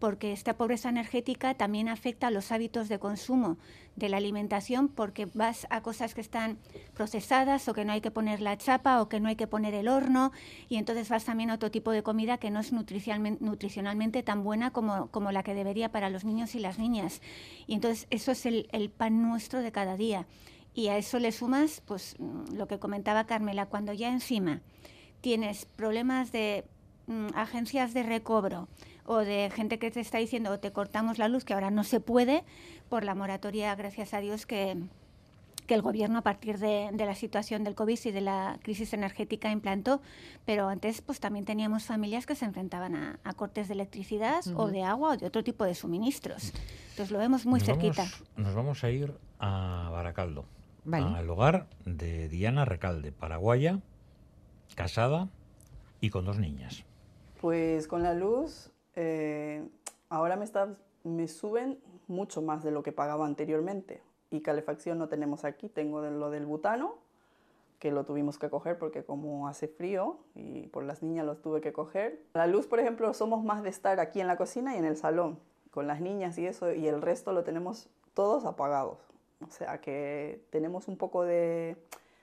porque 0.00 0.32
esta 0.32 0.56
pobreza 0.56 0.88
energética 0.88 1.54
también 1.54 1.88
afecta 1.88 2.28
a 2.28 2.30
los 2.30 2.50
hábitos 2.50 2.88
de 2.88 2.98
consumo 2.98 3.58
de 3.96 4.08
la 4.08 4.16
alimentación 4.16 4.88
porque 4.88 5.26
vas 5.34 5.66
a 5.68 5.82
cosas 5.82 6.14
que 6.14 6.22
están 6.22 6.58
procesadas 6.94 7.68
o 7.68 7.74
que 7.74 7.84
no 7.84 7.92
hay 7.92 8.00
que 8.00 8.10
poner 8.10 8.40
la 8.40 8.56
chapa 8.56 9.02
o 9.02 9.08
que 9.08 9.20
no 9.20 9.28
hay 9.28 9.36
que 9.36 9.46
poner 9.46 9.74
el 9.74 9.88
horno 9.88 10.32
y 10.68 10.76
entonces 10.76 11.10
vas 11.10 11.26
también 11.26 11.50
a 11.50 11.54
otro 11.54 11.70
tipo 11.70 11.92
de 11.92 12.02
comida 12.02 12.38
que 12.38 12.50
no 12.50 12.60
es 12.60 12.72
nutricionalmente, 12.72 14.22
tan 14.22 14.42
buena 14.42 14.72
como, 14.72 15.08
como, 15.08 15.32
la 15.32 15.42
que 15.42 15.54
debería 15.54 15.92
para 15.92 16.08
los 16.08 16.24
niños 16.24 16.54
y 16.54 16.60
las 16.60 16.78
niñas. 16.78 17.20
Y 17.66 17.74
entonces 17.74 18.06
eso 18.08 18.32
es 18.32 18.46
el, 18.46 18.68
el 18.72 18.88
pan 18.90 19.22
nuestro 19.22 19.60
de 19.60 19.70
cada 19.70 19.96
día. 19.96 20.26
Y 20.72 20.88
a 20.88 20.96
eso 20.96 21.18
le 21.18 21.30
sumas 21.30 21.82
pues 21.84 22.16
mm, 22.18 22.54
lo 22.54 22.68
que 22.68 22.78
comentaba 22.78 23.26
Carmela, 23.26 23.66
cuando 23.66 23.92
ya 23.92 24.08
encima 24.08 24.62
tienes 25.20 25.66
problemas 25.66 26.32
de 26.32 26.64
mm, 27.06 27.28
agencias 27.34 27.92
de 27.92 28.02
recobro, 28.02 28.68
o 29.10 29.24
de 29.24 29.50
gente 29.50 29.80
que 29.80 29.90
te 29.90 29.98
está 29.98 30.18
diciendo 30.18 30.60
te 30.60 30.70
cortamos 30.70 31.18
la 31.18 31.26
luz, 31.26 31.44
que 31.44 31.52
ahora 31.52 31.72
no 31.72 31.82
se 31.82 31.98
puede, 31.98 32.44
por 32.88 33.02
la 33.02 33.16
moratoria, 33.16 33.74
gracias 33.74 34.14
a 34.14 34.20
Dios, 34.20 34.46
que, 34.46 34.76
que 35.66 35.74
el 35.74 35.82
gobierno 35.82 36.18
a 36.18 36.22
partir 36.22 36.58
de, 36.58 36.92
la 36.92 37.16
situación 37.16 37.64
del 37.64 37.74
COVID 37.74 37.98
y 38.04 38.10
de 38.12 38.20
la 38.20 38.60
crisis 38.62 38.92
energética 38.92 39.50
implantó, 39.50 40.00
pero 40.44 40.68
antes 40.68 41.02
pues 41.02 41.18
también 41.18 41.44
teníamos 41.44 41.86
familias 41.86 42.24
que 42.24 42.36
se 42.36 42.44
enfrentaban 42.44 42.94
a, 42.94 43.34
cortes 43.34 43.66
de 43.66 43.74
electricidad 43.74 44.44
o 44.54 44.68
de 44.68 44.84
agua 44.84 45.14
o 45.14 45.16
de 45.16 45.26
otro 45.26 45.42
tipo 45.42 45.64
de 45.64 45.74
suministros. 45.74 46.52
Entonces 46.90 47.10
lo 47.10 47.18
vemos 47.18 47.46
muy 47.46 47.58
cerquita. 47.58 48.06
nos 48.36 48.54
vamos 48.54 48.84
a 48.84 48.90
ir 48.90 49.12
a 49.40 49.88
Baracaldo, 49.90 50.44
al 50.92 51.28
hogar 51.28 51.66
de 51.84 52.28
Diana 52.28 52.64
Recalde, 52.64 53.10
paraguaya, 53.10 53.80
casada 54.76 55.28
y 56.00 56.10
con 56.10 56.24
dos 56.24 56.38
niñas. 56.38 56.84
Pues 57.40 57.88
con 57.88 58.04
la 58.04 58.14
luz, 58.14 58.70
eh, 59.02 59.66
ahora 60.10 60.36
me, 60.36 60.44
está, 60.44 60.76
me 61.04 61.26
suben 61.26 61.78
mucho 62.06 62.42
más 62.42 62.62
de 62.62 62.70
lo 62.70 62.82
que 62.82 62.92
pagaba 62.92 63.24
anteriormente 63.24 64.02
y 64.30 64.42
calefacción 64.42 64.98
no 64.98 65.08
tenemos 65.08 65.44
aquí, 65.44 65.70
tengo 65.70 66.02
lo 66.02 66.28
del 66.28 66.44
butano, 66.44 66.96
que 67.78 67.90
lo 67.90 68.04
tuvimos 68.04 68.38
que 68.38 68.50
coger 68.50 68.76
porque 68.78 69.02
como 69.02 69.48
hace 69.48 69.68
frío 69.68 70.18
y 70.34 70.66
por 70.66 70.84
las 70.84 71.02
niñas 71.02 71.24
los 71.24 71.40
tuve 71.40 71.62
que 71.62 71.72
coger. 71.72 72.20
La 72.34 72.46
luz, 72.46 72.66
por 72.66 72.78
ejemplo, 72.78 73.14
somos 73.14 73.42
más 73.42 73.62
de 73.62 73.70
estar 73.70 74.00
aquí 74.00 74.20
en 74.20 74.26
la 74.26 74.36
cocina 74.36 74.74
y 74.74 74.78
en 74.78 74.84
el 74.84 74.98
salón, 74.98 75.38
con 75.70 75.86
las 75.86 76.02
niñas 76.02 76.36
y 76.36 76.46
eso, 76.46 76.70
y 76.74 76.86
el 76.86 77.00
resto 77.00 77.32
lo 77.32 77.42
tenemos 77.42 77.88
todos 78.12 78.44
apagados. 78.44 78.98
O 79.40 79.50
sea 79.50 79.80
que 79.80 80.44
tenemos 80.50 80.88
un 80.88 80.98
poco 80.98 81.24
de, 81.24 81.78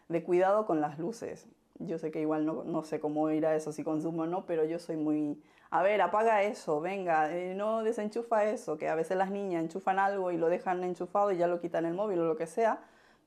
de 0.09 0.23
cuidado 0.23 0.67
con 0.67 0.79
las 0.79 0.99
luces. 0.99 1.47
Yo 1.79 1.97
sé 1.97 2.11
que 2.11 2.21
igual 2.21 2.45
no, 2.45 2.63
no 2.63 2.83
sé 2.83 2.99
cómo 2.99 3.31
irá 3.31 3.55
eso, 3.55 3.71
si 3.71 3.83
consumo 3.83 4.23
o 4.23 4.27
no, 4.27 4.45
pero 4.45 4.63
yo 4.63 4.77
soy 4.77 4.95
muy 4.95 5.41
a 5.69 5.81
ver, 5.81 6.01
apaga 6.01 6.43
eso, 6.43 6.79
venga, 6.79 7.35
eh, 7.35 7.53
no 7.53 7.83
desenchufa 7.83 8.45
eso, 8.45 8.77
que 8.77 8.87
a 8.87 8.95
veces 8.95 9.17
las 9.17 9.31
niñas 9.31 9.63
enchufan 9.63 9.99
algo 9.99 10.31
y 10.31 10.37
lo 10.37 10.47
dejan 10.47 10.83
enchufado 10.83 11.31
y 11.31 11.37
ya 11.37 11.47
lo 11.47 11.59
quitan 11.59 11.85
el 11.85 11.93
móvil 11.93 12.19
o 12.19 12.25
lo 12.25 12.37
que 12.37 12.47
sea, 12.47 12.79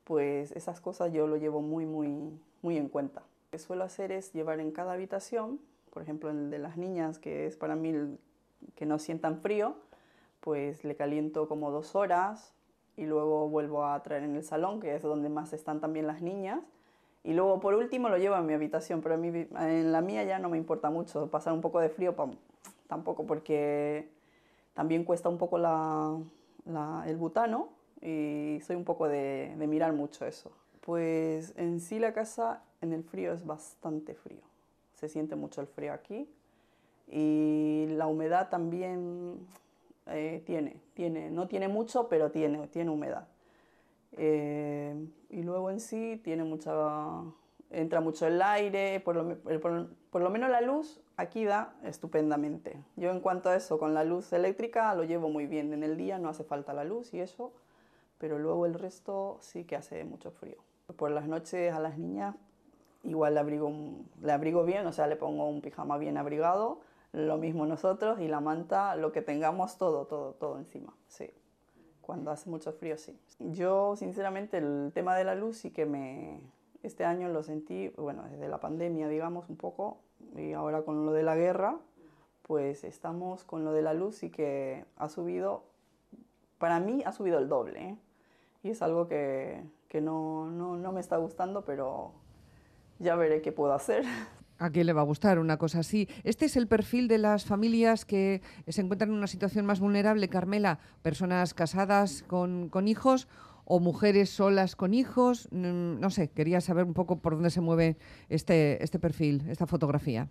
pues 0.04 0.52
esas 0.52 0.80
cosas 0.80 1.12
yo 1.12 1.26
lo 1.26 1.36
llevo 1.36 1.60
muy, 1.60 1.84
muy, 1.84 2.40
muy 2.62 2.76
en 2.76 2.88
cuenta. 2.88 3.20
Lo 3.20 3.50
que 3.50 3.58
suelo 3.58 3.84
hacer 3.84 4.10
es 4.10 4.32
llevar 4.32 4.60
en 4.60 4.72
cada 4.72 4.94
habitación, 4.94 5.60
por 5.90 6.02
ejemplo, 6.02 6.30
el 6.30 6.50
de 6.50 6.58
las 6.58 6.76
niñas, 6.76 7.18
que 7.18 7.46
es 7.46 7.56
para 7.56 7.76
mí 7.76 8.18
que 8.74 8.86
no 8.86 8.98
sientan 8.98 9.40
frío, 9.40 9.76
pues 10.40 10.84
le 10.84 10.96
caliento 10.96 11.48
como 11.48 11.70
dos 11.70 11.94
horas 11.94 12.54
y 12.96 13.04
luego 13.04 13.48
vuelvo 13.48 13.84
a 13.84 14.02
traer 14.02 14.22
en 14.22 14.36
el 14.36 14.44
salón, 14.44 14.80
que 14.80 14.94
es 14.94 15.02
donde 15.02 15.28
más 15.28 15.52
están 15.52 15.80
también 15.80 16.06
las 16.06 16.22
niñas 16.22 16.60
y 17.22 17.34
luego 17.34 17.60
por 17.60 17.74
último 17.74 18.08
lo 18.08 18.16
llevo 18.16 18.34
a 18.34 18.42
mi 18.42 18.54
habitación, 18.54 19.02
pero 19.02 19.14
en 19.14 19.92
la 19.92 20.00
mía 20.00 20.24
ya 20.24 20.38
no 20.38 20.48
me 20.48 20.56
importa 20.56 20.90
mucho 20.90 21.28
pasar 21.30 21.52
un 21.52 21.60
poco 21.60 21.80
de 21.80 21.88
frío, 21.88 22.14
tampoco 22.86 23.26
porque 23.26 24.08
también 24.74 25.04
cuesta 25.04 25.28
un 25.28 25.38
poco 25.38 25.58
el 25.58 27.16
butano 27.16 27.68
y 28.00 28.58
soy 28.62 28.76
un 28.76 28.84
poco 28.84 29.08
de, 29.08 29.54
de 29.58 29.66
mirar 29.66 29.92
mucho 29.92 30.24
eso. 30.24 30.50
Pues 30.80 31.52
en 31.56 31.80
sí 31.80 31.98
la 31.98 32.14
casa 32.14 32.62
en 32.80 32.92
el 32.92 33.04
frío 33.04 33.32
es 33.32 33.44
bastante 33.44 34.14
frío, 34.14 34.42
se 34.94 35.08
siente 35.08 35.36
mucho 35.36 35.60
el 35.60 35.66
frío 35.66 35.92
aquí 35.92 36.26
y 37.06 37.86
la 37.90 38.06
humedad 38.06 38.48
también 38.48 39.46
eh, 40.06 40.42
tiene, 40.46 40.80
tiene, 40.94 41.30
no 41.30 41.46
tiene 41.48 41.68
mucho, 41.68 42.08
pero 42.08 42.30
tiene, 42.30 42.66
tiene 42.68 42.90
humedad. 42.90 43.26
Eh, 44.16 44.94
y 45.28 45.42
luego 45.42 45.70
en 45.70 45.80
sí 45.80 46.20
tiene 46.22 46.44
mucha, 46.44 47.22
entra 47.70 48.00
mucho 48.00 48.26
el 48.26 48.40
aire, 48.42 49.00
por 49.00 49.16
lo, 49.16 49.38
por, 50.10 50.22
lo, 50.22 50.30
menos 50.30 50.50
la 50.50 50.60
luz 50.60 51.00
aquí 51.16 51.44
da 51.44 51.74
estupendamente. 51.84 52.82
Yo 52.96 53.10
en 53.10 53.20
cuanto 53.20 53.48
a 53.48 53.56
eso, 53.56 53.78
con 53.78 53.94
la 53.94 54.04
luz 54.04 54.32
eléctrica 54.32 54.94
lo 54.94 55.04
llevo 55.04 55.28
muy 55.28 55.46
bien. 55.46 55.72
En 55.72 55.82
el 55.82 55.96
día 55.96 56.18
no 56.18 56.28
hace 56.28 56.44
falta 56.44 56.72
la 56.72 56.84
luz 56.84 57.14
y 57.14 57.20
eso, 57.20 57.52
pero 58.18 58.38
luego 58.38 58.66
el 58.66 58.74
resto 58.74 59.38
sí 59.40 59.64
que 59.64 59.76
hace 59.76 60.04
mucho 60.04 60.30
frío. 60.30 60.56
Por 60.96 61.10
las 61.12 61.28
noches 61.28 61.72
a 61.72 61.80
las 61.80 61.98
niñas 61.98 62.34
igual 63.04 63.34
le 63.34 63.40
abrigo, 63.40 63.72
le 64.20 64.32
abrigo 64.32 64.64
bien, 64.64 64.86
o 64.86 64.92
sea, 64.92 65.06
le 65.06 65.16
pongo 65.16 65.48
un 65.48 65.62
pijama 65.62 65.96
bien 65.96 66.18
abrigado, 66.18 66.80
lo 67.12 67.38
mismo 67.38 67.64
nosotros 67.64 68.20
y 68.20 68.28
la 68.28 68.40
manta, 68.40 68.94
lo 68.96 69.10
que 69.10 69.22
tengamos, 69.22 69.78
todo, 69.78 70.06
todo, 70.06 70.34
todo 70.34 70.58
encima, 70.58 70.92
sí 71.08 71.30
cuando 72.10 72.32
hace 72.32 72.50
mucho 72.50 72.72
frío, 72.72 72.98
sí. 72.98 73.16
Yo, 73.38 73.94
sinceramente, 73.94 74.58
el 74.58 74.90
tema 74.92 75.14
de 75.14 75.22
la 75.22 75.36
luz 75.36 75.58
sí 75.58 75.70
que 75.70 75.86
me... 75.86 76.40
Este 76.82 77.04
año 77.04 77.28
lo 77.28 77.44
sentí, 77.44 77.90
bueno, 77.96 78.24
desde 78.28 78.48
la 78.48 78.58
pandemia, 78.58 79.06
digamos, 79.06 79.48
un 79.48 79.54
poco, 79.54 79.98
y 80.34 80.52
ahora 80.52 80.82
con 80.82 81.06
lo 81.06 81.12
de 81.12 81.22
la 81.22 81.36
guerra, 81.36 81.78
pues 82.42 82.82
estamos 82.82 83.44
con 83.44 83.64
lo 83.64 83.72
de 83.72 83.82
la 83.82 83.94
luz 83.94 84.24
y 84.24 84.30
que 84.30 84.84
ha 84.96 85.08
subido, 85.08 85.62
para 86.58 86.80
mí 86.80 87.04
ha 87.06 87.12
subido 87.12 87.38
el 87.38 87.48
doble, 87.48 87.90
¿eh? 87.90 87.96
y 88.64 88.70
es 88.70 88.82
algo 88.82 89.06
que, 89.06 89.62
que 89.86 90.00
no, 90.00 90.50
no, 90.50 90.74
no 90.74 90.90
me 90.90 90.98
está 90.98 91.16
gustando, 91.16 91.64
pero 91.64 92.10
ya 92.98 93.14
veré 93.14 93.40
qué 93.40 93.52
puedo 93.52 93.72
hacer. 93.72 94.02
¿A 94.60 94.68
quién 94.68 94.86
le 94.86 94.92
va 94.92 95.00
a 95.00 95.04
gustar 95.04 95.38
una 95.38 95.56
cosa 95.56 95.78
así? 95.80 96.06
¿Este 96.22 96.44
es 96.44 96.54
el 96.54 96.68
perfil 96.68 97.08
de 97.08 97.16
las 97.16 97.46
familias 97.46 98.04
que 98.04 98.42
se 98.68 98.82
encuentran 98.82 99.10
en 99.10 99.16
una 99.16 99.26
situación 99.26 99.64
más 99.64 99.80
vulnerable, 99.80 100.28
Carmela? 100.28 100.80
¿Personas 101.00 101.54
casadas 101.54 102.22
con, 102.26 102.68
con 102.68 102.86
hijos 102.86 103.26
o 103.64 103.80
mujeres 103.80 104.28
solas 104.28 104.76
con 104.76 104.92
hijos? 104.92 105.48
Mm, 105.50 105.98
no 105.98 106.10
sé, 106.10 106.28
quería 106.28 106.60
saber 106.60 106.84
un 106.84 106.92
poco 106.92 107.20
por 107.20 107.36
dónde 107.36 107.48
se 107.48 107.62
mueve 107.62 107.96
este, 108.28 108.84
este 108.84 108.98
perfil, 108.98 109.44
esta 109.48 109.66
fotografía. 109.66 110.28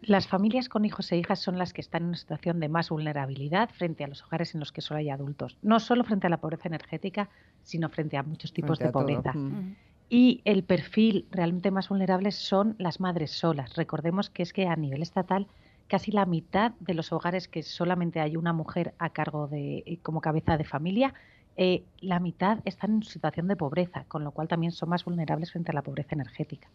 Las 0.00 0.28
familias 0.28 0.68
con 0.68 0.84
hijos 0.84 1.10
e 1.10 1.16
hijas 1.16 1.40
son 1.40 1.58
las 1.58 1.72
que 1.72 1.80
están 1.80 2.02
en 2.02 2.08
una 2.10 2.16
situación 2.16 2.60
de 2.60 2.68
más 2.68 2.88
vulnerabilidad 2.88 3.68
frente 3.70 4.04
a 4.04 4.06
los 4.06 4.22
hogares 4.22 4.54
en 4.54 4.60
los 4.60 4.70
que 4.70 4.80
solo 4.80 4.98
hay 4.98 5.10
adultos. 5.10 5.58
No 5.60 5.80
solo 5.80 6.04
frente 6.04 6.28
a 6.28 6.30
la 6.30 6.36
pobreza 6.36 6.68
energética, 6.68 7.30
sino 7.64 7.88
frente 7.88 8.16
a 8.16 8.22
muchos 8.22 8.52
tipos 8.52 8.78
de 8.78 8.90
pobreza. 8.90 9.32
Mm. 9.32 9.74
Y 10.08 10.40
el 10.44 10.64
perfil 10.64 11.26
realmente 11.30 11.70
más 11.70 11.88
vulnerable 11.88 12.32
son 12.32 12.76
las 12.78 13.00
madres 13.00 13.30
solas. 13.30 13.74
Recordemos 13.76 14.30
que 14.30 14.42
es 14.42 14.52
que 14.52 14.66
a 14.66 14.76
nivel 14.76 15.02
estatal 15.02 15.48
casi 15.86 16.12
la 16.12 16.26
mitad 16.26 16.72
de 16.80 16.94
los 16.94 17.12
hogares 17.12 17.48
que 17.48 17.62
solamente 17.62 18.20
hay 18.20 18.36
una 18.36 18.52
mujer 18.52 18.94
a 18.98 19.10
cargo 19.10 19.48
de 19.48 19.82
eh, 19.86 19.98
como 20.02 20.20
cabeza 20.20 20.56
de 20.56 20.64
familia 20.64 21.14
eh, 21.60 21.82
la 22.00 22.20
mitad 22.20 22.60
están 22.64 22.92
en 22.92 23.02
situación 23.02 23.48
de 23.48 23.56
pobreza, 23.56 24.04
con 24.06 24.22
lo 24.22 24.30
cual 24.30 24.46
también 24.46 24.70
son 24.70 24.90
más 24.90 25.04
vulnerables 25.04 25.50
frente 25.50 25.72
a 25.72 25.74
la 25.74 25.82
pobreza 25.82 26.14
energética. 26.14 26.68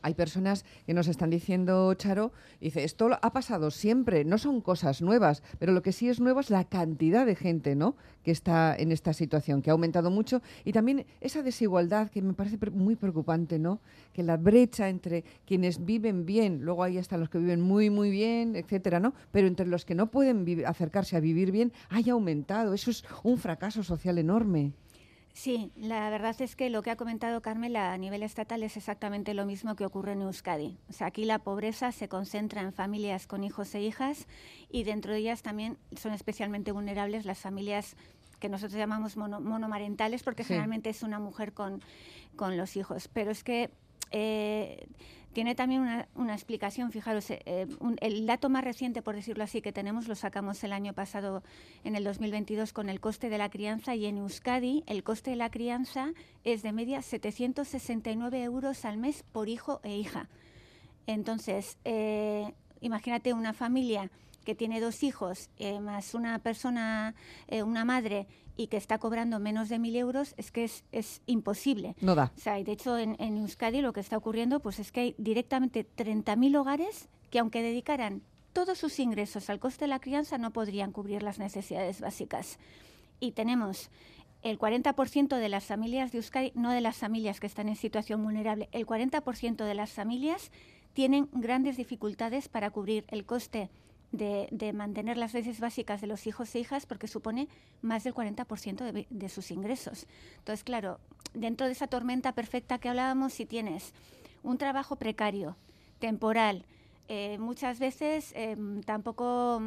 hay 0.00 0.14
personas 0.14 0.64
que 0.86 0.94
nos 0.94 1.08
están 1.08 1.28
diciendo, 1.28 1.92
Charo, 1.92 2.32
dice, 2.58 2.84
esto 2.84 3.10
ha 3.20 3.32
pasado 3.34 3.70
siempre, 3.70 4.24
no 4.24 4.38
son 4.38 4.62
cosas 4.62 5.02
nuevas, 5.02 5.42
pero 5.58 5.72
lo 5.72 5.82
que 5.82 5.92
sí 5.92 6.08
es 6.08 6.20
nuevo 6.20 6.40
es 6.40 6.48
la 6.48 6.64
cantidad 6.64 7.26
de 7.26 7.36
gente 7.36 7.76
¿no? 7.76 7.96
que 8.24 8.30
está 8.30 8.74
en 8.74 8.92
esta 8.92 9.12
situación, 9.12 9.60
que 9.60 9.68
ha 9.68 9.74
aumentado 9.74 10.10
mucho, 10.10 10.40
y 10.64 10.72
también 10.72 11.04
esa 11.20 11.42
desigualdad 11.42 12.08
que 12.08 12.22
me 12.22 12.32
parece 12.32 12.56
muy 12.70 12.96
preocupante, 12.96 13.58
¿no? 13.58 13.80
que 14.14 14.22
la 14.22 14.38
brecha 14.38 14.88
entre 14.88 15.24
quienes 15.46 15.84
viven 15.84 16.24
bien, 16.24 16.62
luego 16.62 16.82
hay 16.82 16.96
hasta 16.96 17.18
los 17.18 17.28
que 17.28 17.36
viven 17.36 17.60
muy, 17.60 17.90
muy 17.90 18.10
bien, 18.10 18.56
etcétera, 18.56 19.00
¿no? 19.00 19.12
pero 19.32 19.46
entre 19.48 19.66
los 19.66 19.84
que 19.84 19.94
no 19.94 20.10
pueden 20.10 20.46
acercarse 20.64 21.18
a 21.18 21.20
vivir 21.20 21.52
bien, 21.52 21.74
haya 21.90 22.14
aumentado. 22.14 22.72
Eso 22.72 22.90
es 22.90 23.04
un 23.22 23.36
fracaso 23.36 23.82
social 23.82 24.16
enorme 24.16 24.29
enorme. 24.30 24.72
Sí, 25.32 25.70
la 25.76 26.10
verdad 26.10 26.40
es 26.40 26.56
que 26.56 26.70
lo 26.70 26.82
que 26.82 26.90
ha 26.90 26.96
comentado 26.96 27.40
Carmela 27.40 27.92
a 27.92 27.98
nivel 27.98 28.22
estatal 28.22 28.62
es 28.62 28.76
exactamente 28.76 29.32
lo 29.32 29.46
mismo 29.46 29.76
que 29.76 29.86
ocurre 29.86 30.12
en 30.12 30.22
Euskadi. 30.22 30.76
O 30.88 30.92
sea, 30.92 31.06
aquí 31.06 31.24
la 31.24 31.38
pobreza 31.38 31.92
se 31.92 32.08
concentra 32.08 32.62
en 32.62 32.72
familias 32.72 33.26
con 33.26 33.44
hijos 33.44 33.74
e 33.74 33.80
hijas 33.80 34.26
y 34.70 34.82
dentro 34.82 35.12
de 35.12 35.20
ellas 35.20 35.42
también 35.42 35.78
son 35.96 36.12
especialmente 36.12 36.72
vulnerables 36.72 37.24
las 37.24 37.38
familias 37.38 37.96
que 38.40 38.48
nosotros 38.48 38.78
llamamos 38.78 39.16
monomarentales 39.16 40.22
porque 40.22 40.44
generalmente 40.44 40.90
es 40.90 41.02
una 41.02 41.18
mujer 41.18 41.52
con, 41.52 41.80
con 42.36 42.56
los 42.56 42.76
hijos. 42.76 43.08
Pero 43.08 43.30
es 43.30 43.44
que 43.44 43.70
eh, 44.10 44.86
tiene 45.32 45.54
también 45.54 46.06
una, 46.14 46.34
explicación, 46.34 46.90
fijaros, 46.90 47.30
eh, 47.30 47.40
eh, 47.46 47.66
el 48.00 48.26
dato 48.26 48.48
más 48.48 48.64
reciente, 48.64 49.00
por 49.00 49.14
decirlo 49.14 49.44
así, 49.44 49.62
que 49.62 49.72
tenemos 49.72 50.08
lo 50.08 50.16
sacamos 50.16 50.64
el 50.64 50.72
año 50.72 50.92
pasado, 50.92 51.44
en 51.84 51.94
el 51.94 52.02
2022, 52.02 52.72
con 52.72 52.88
el 52.88 53.00
coste 53.00 53.30
de 53.30 53.38
la 53.38 53.48
crianza 53.48 53.94
y 53.94 54.06
en 54.06 54.18
Euskadi 54.18 54.82
el 54.86 55.04
coste 55.04 55.30
de 55.30 55.36
la 55.36 55.50
crianza 55.50 56.12
es 56.42 56.62
de 56.62 56.72
media 56.72 57.00
769 57.00 58.42
euros 58.42 58.84
al 58.84 58.96
mes 58.96 59.22
por 59.30 59.48
hijo 59.48 59.80
e 59.84 59.96
hija. 59.96 60.28
Entonces, 61.06 61.78
imagínate 62.80 63.32
una 63.32 63.52
familia 63.52 64.10
que 64.44 64.54
tiene 64.54 64.80
dos 64.80 65.02
hijos, 65.02 65.48
más 65.80 66.14
una 66.14 66.38
persona, 66.40 67.14
una 67.50 67.84
madre 67.84 68.26
y 68.60 68.66
que 68.66 68.76
está 68.76 68.98
cobrando 68.98 69.40
menos 69.40 69.70
de 69.70 69.78
mil 69.78 69.96
euros, 69.96 70.34
es 70.36 70.52
que 70.52 70.64
es, 70.64 70.84
es 70.92 71.22
imposible. 71.24 71.96
No 72.02 72.14
da. 72.14 72.30
O 72.36 72.40
sea, 72.40 72.58
y 72.58 72.64
de 72.64 72.72
hecho, 72.72 72.98
en, 72.98 73.16
en, 73.18 73.38
Euskadi 73.38 73.80
lo 73.80 73.94
que 73.94 74.00
está 74.00 74.18
ocurriendo 74.18 74.60
pues 74.60 74.78
es 74.78 74.92
que 74.92 75.00
hay 75.00 75.14
directamente 75.16 75.86
30.000 75.96 76.58
hogares 76.58 77.08
que 77.30 77.38
aunque 77.38 77.62
dedicaran 77.62 78.20
todos 78.52 78.76
sus 78.76 78.98
ingresos 78.98 79.48
al 79.48 79.60
coste 79.60 79.84
de 79.84 79.88
la 79.88 79.98
crianza, 79.98 80.36
no 80.36 80.50
podrían 80.50 80.92
cubrir 80.92 81.22
las 81.22 81.38
necesidades 81.38 82.02
básicas. 82.02 82.58
Y 83.18 83.32
tenemos 83.32 83.90
el 84.42 84.58
40% 84.58 85.38
de 85.38 85.48
las 85.48 85.64
familias 85.64 86.12
de 86.12 86.18
Euskadi, 86.18 86.52
no 86.54 86.70
de 86.70 86.82
las 86.82 86.98
familias 86.98 87.40
que 87.40 87.46
están 87.46 87.70
en 87.70 87.76
situación 87.76 88.22
vulnerable, 88.22 88.68
el 88.72 88.84
40% 88.84 89.64
de 89.64 89.74
las 89.74 89.90
familias 89.90 90.52
tienen 90.92 91.30
grandes 91.32 91.78
dificultades 91.78 92.48
para 92.48 92.70
cubrir 92.70 93.06
el 93.08 93.24
coste 93.24 93.70
de, 94.12 94.72
mantener 94.72 95.16
las 95.16 95.34
leyes 95.34 95.60
básicas 95.60 96.00
de 96.00 96.06
los 96.06 96.26
hijos 96.26 96.54
e 96.54 96.60
hijas 96.60 96.86
porque 96.86 97.08
supone 97.08 97.48
más 97.82 98.04
del 98.04 98.14
40% 98.14 99.06
de, 99.08 99.28
sus 99.28 99.50
ingresos. 99.50 100.06
Entonces, 100.38 100.64
claro, 100.64 100.98
dentro 101.34 101.66
de 101.66 101.72
esa 101.72 101.86
tormenta 101.86 102.32
perfecta 102.32 102.78
que 102.78 102.88
hablábamos, 102.88 103.32
si 103.32 103.46
tienes 103.46 103.92
un 104.42 104.58
trabajo 104.58 104.96
precario, 104.96 105.56
temporal, 105.98 106.64
eh, 107.08 107.38
muchas 107.38 107.78
veces 107.80 108.32
em, 108.36 108.82
tampoco 108.82 109.60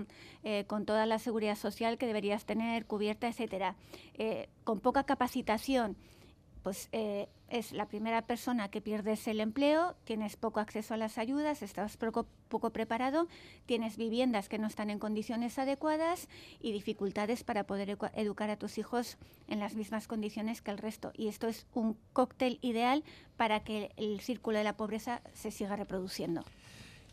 eh, 0.43 0.63
con 0.65 0.85
toda 0.85 1.05
la 1.05 1.19
seguridad 1.19 1.57
social 1.57 1.97
que 1.97 2.07
deberías 2.07 2.45
tener 2.45 2.85
cubierta, 2.85 3.27
etcétera, 3.27 3.75
eh, 4.13 4.47
con 4.63 4.79
poca 4.79 5.03
capacitación 5.03 5.97
pues 6.63 6.89
eh, 6.93 7.27
es 7.49 7.73
la 7.73 7.87
primera 7.87 8.23
persona 8.23 8.69
que 8.69 8.81
pierdes 8.81 9.27
el 9.27 9.41
empleo, 9.41 9.95
tienes 10.05 10.37
poco 10.37 10.59
acceso 10.59 10.93
a 10.93 10.97
las 10.97 11.17
ayudas, 11.17 11.61
estás 11.61 11.97
poco, 11.97 12.25
poco, 12.47 12.71
preparado, 12.71 13.27
tienes 13.65 13.97
viviendas 13.97 14.49
que 14.49 14.57
no 14.57 14.67
están 14.67 14.89
en 14.89 14.97
condiciones 14.97 15.59
adecuadas 15.59 16.29
y 16.61 16.71
dificultades 16.71 17.43
para 17.43 17.65
poder 17.65 17.97
educar 18.15 18.49
a 18.49 18.57
tus 18.57 18.77
hijos 18.77 19.17
en 19.47 19.59
las 19.59 19.75
mismas 19.75 20.07
condiciones 20.07 20.61
que 20.61 20.71
el 20.71 20.77
resto. 20.77 21.11
Y 21.15 21.27
esto 21.27 21.47
es 21.47 21.67
un 21.73 21.97
cóctel 22.13 22.57
ideal 22.61 23.03
para 23.37 23.63
que 23.63 23.91
el 23.97 24.21
círculo 24.21 24.57
de 24.57 24.63
la 24.63 24.77
pobreza 24.77 25.21
se 25.33 25.51
siga 25.51 25.75
reproduciendo. 25.75 26.43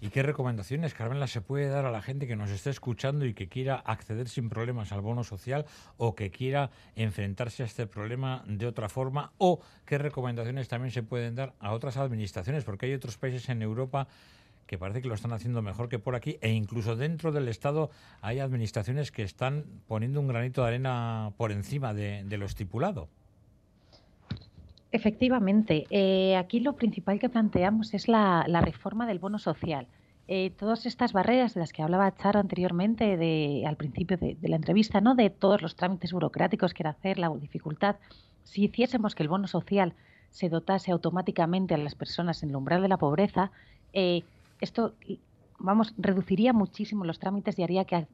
¿Y 0.02 0.08
qué 0.08 0.22
recomendaciones, 0.22 0.94
Carmela, 0.94 1.26
se 1.26 1.42
puede 1.42 1.68
dar 1.68 1.84
a 1.84 1.90
la 1.90 2.00
gente 2.00 2.26
que 2.26 2.34
nos 2.34 2.48
esté 2.50 2.70
escuchando 2.70 3.26
y 3.26 3.34
que 3.34 3.48
quiera 3.48 3.76
acceder 3.76 4.30
sin 4.30 4.48
problemas 4.48 4.92
al 4.92 5.02
bono 5.02 5.24
social 5.24 5.66
o 5.98 6.14
que 6.14 6.30
quiera 6.30 6.70
enfrentarse 6.96 7.62
a 7.62 7.66
este 7.66 7.86
problema 7.86 8.42
de 8.46 8.66
otra 8.66 8.88
forma? 8.88 9.32
¿O 9.36 9.60
qué 9.84 9.98
recomendaciones 9.98 10.68
también 10.68 10.90
se 10.90 11.02
pueden 11.02 11.34
dar 11.34 11.52
a 11.60 11.72
otras 11.72 11.98
administraciones? 11.98 12.64
Porque 12.64 12.86
hay 12.86 12.94
otros 12.94 13.18
países 13.18 13.50
en 13.50 13.60
Europa 13.60 14.08
que 14.70 14.78
parece 14.78 15.02
que 15.02 15.08
lo 15.08 15.14
están 15.14 15.32
haciendo 15.32 15.62
mejor 15.62 15.88
que 15.88 15.98
por 15.98 16.14
aquí 16.14 16.38
e 16.40 16.50
incluso 16.50 16.94
dentro 16.94 17.32
del 17.32 17.48
Estado 17.48 17.90
hay 18.22 18.38
administraciones 18.38 19.10
que 19.10 19.24
están 19.24 19.64
poniendo 19.88 20.20
un 20.20 20.28
granito 20.28 20.62
de 20.62 20.68
arena 20.68 21.32
por 21.36 21.50
encima 21.50 21.92
de, 21.92 22.24
lo 22.38 22.46
estipulado. 22.46 23.08
Efectivamente, 24.92 25.86
eh, 25.90 26.36
aquí 26.36 26.58
lo 26.58 26.74
principal 26.74 27.20
que 27.20 27.28
planteamos 27.28 27.94
es 27.94 28.08
la, 28.08 28.44
reforma 28.60 29.06
del 29.06 29.20
bono 29.20 29.38
social. 29.38 29.86
Eh, 30.26 30.50
todas 30.58 30.84
estas 30.84 31.12
barreras 31.12 31.54
de 31.54 31.60
las 31.60 31.72
que 31.72 31.82
hablaba 31.82 32.14
Charo 32.16 32.40
anteriormente, 32.40 33.16
de, 33.16 33.64
al 33.66 33.76
principio 33.76 34.16
de, 34.16 34.36
la 34.42 34.56
entrevista, 34.56 35.00
¿no? 35.00 35.14
de 35.14 35.30
todos 35.30 35.62
los 35.62 35.76
trámites 35.76 36.12
burocráticos 36.12 36.74
que 36.74 36.82
era 36.82 36.90
hacer, 36.90 37.18
la 37.18 37.28
dificultad, 37.30 37.96
si 38.42 38.64
hiciésemos 38.64 39.14
que 39.14 39.22
el 39.22 39.28
bono 39.28 39.46
social 39.46 39.94
se 40.30 40.48
dotase 40.48 40.90
automáticamente 40.90 41.74
a 41.74 41.78
las 41.78 41.94
personas 41.94 42.42
en 42.42 42.50
el 42.50 42.56
umbral 42.56 42.82
de 42.82 42.88
la 42.88 42.96
pobreza, 42.96 43.52
eh, 43.92 44.22
esto 44.60 44.94
vamos, 45.58 45.94
reduciría 45.98 46.52
muchísimo 46.52 47.04
los 47.04 47.18
trámites 47.18 47.58
y 47.58 47.62
haría 47.62 47.84
que 47.84 48.06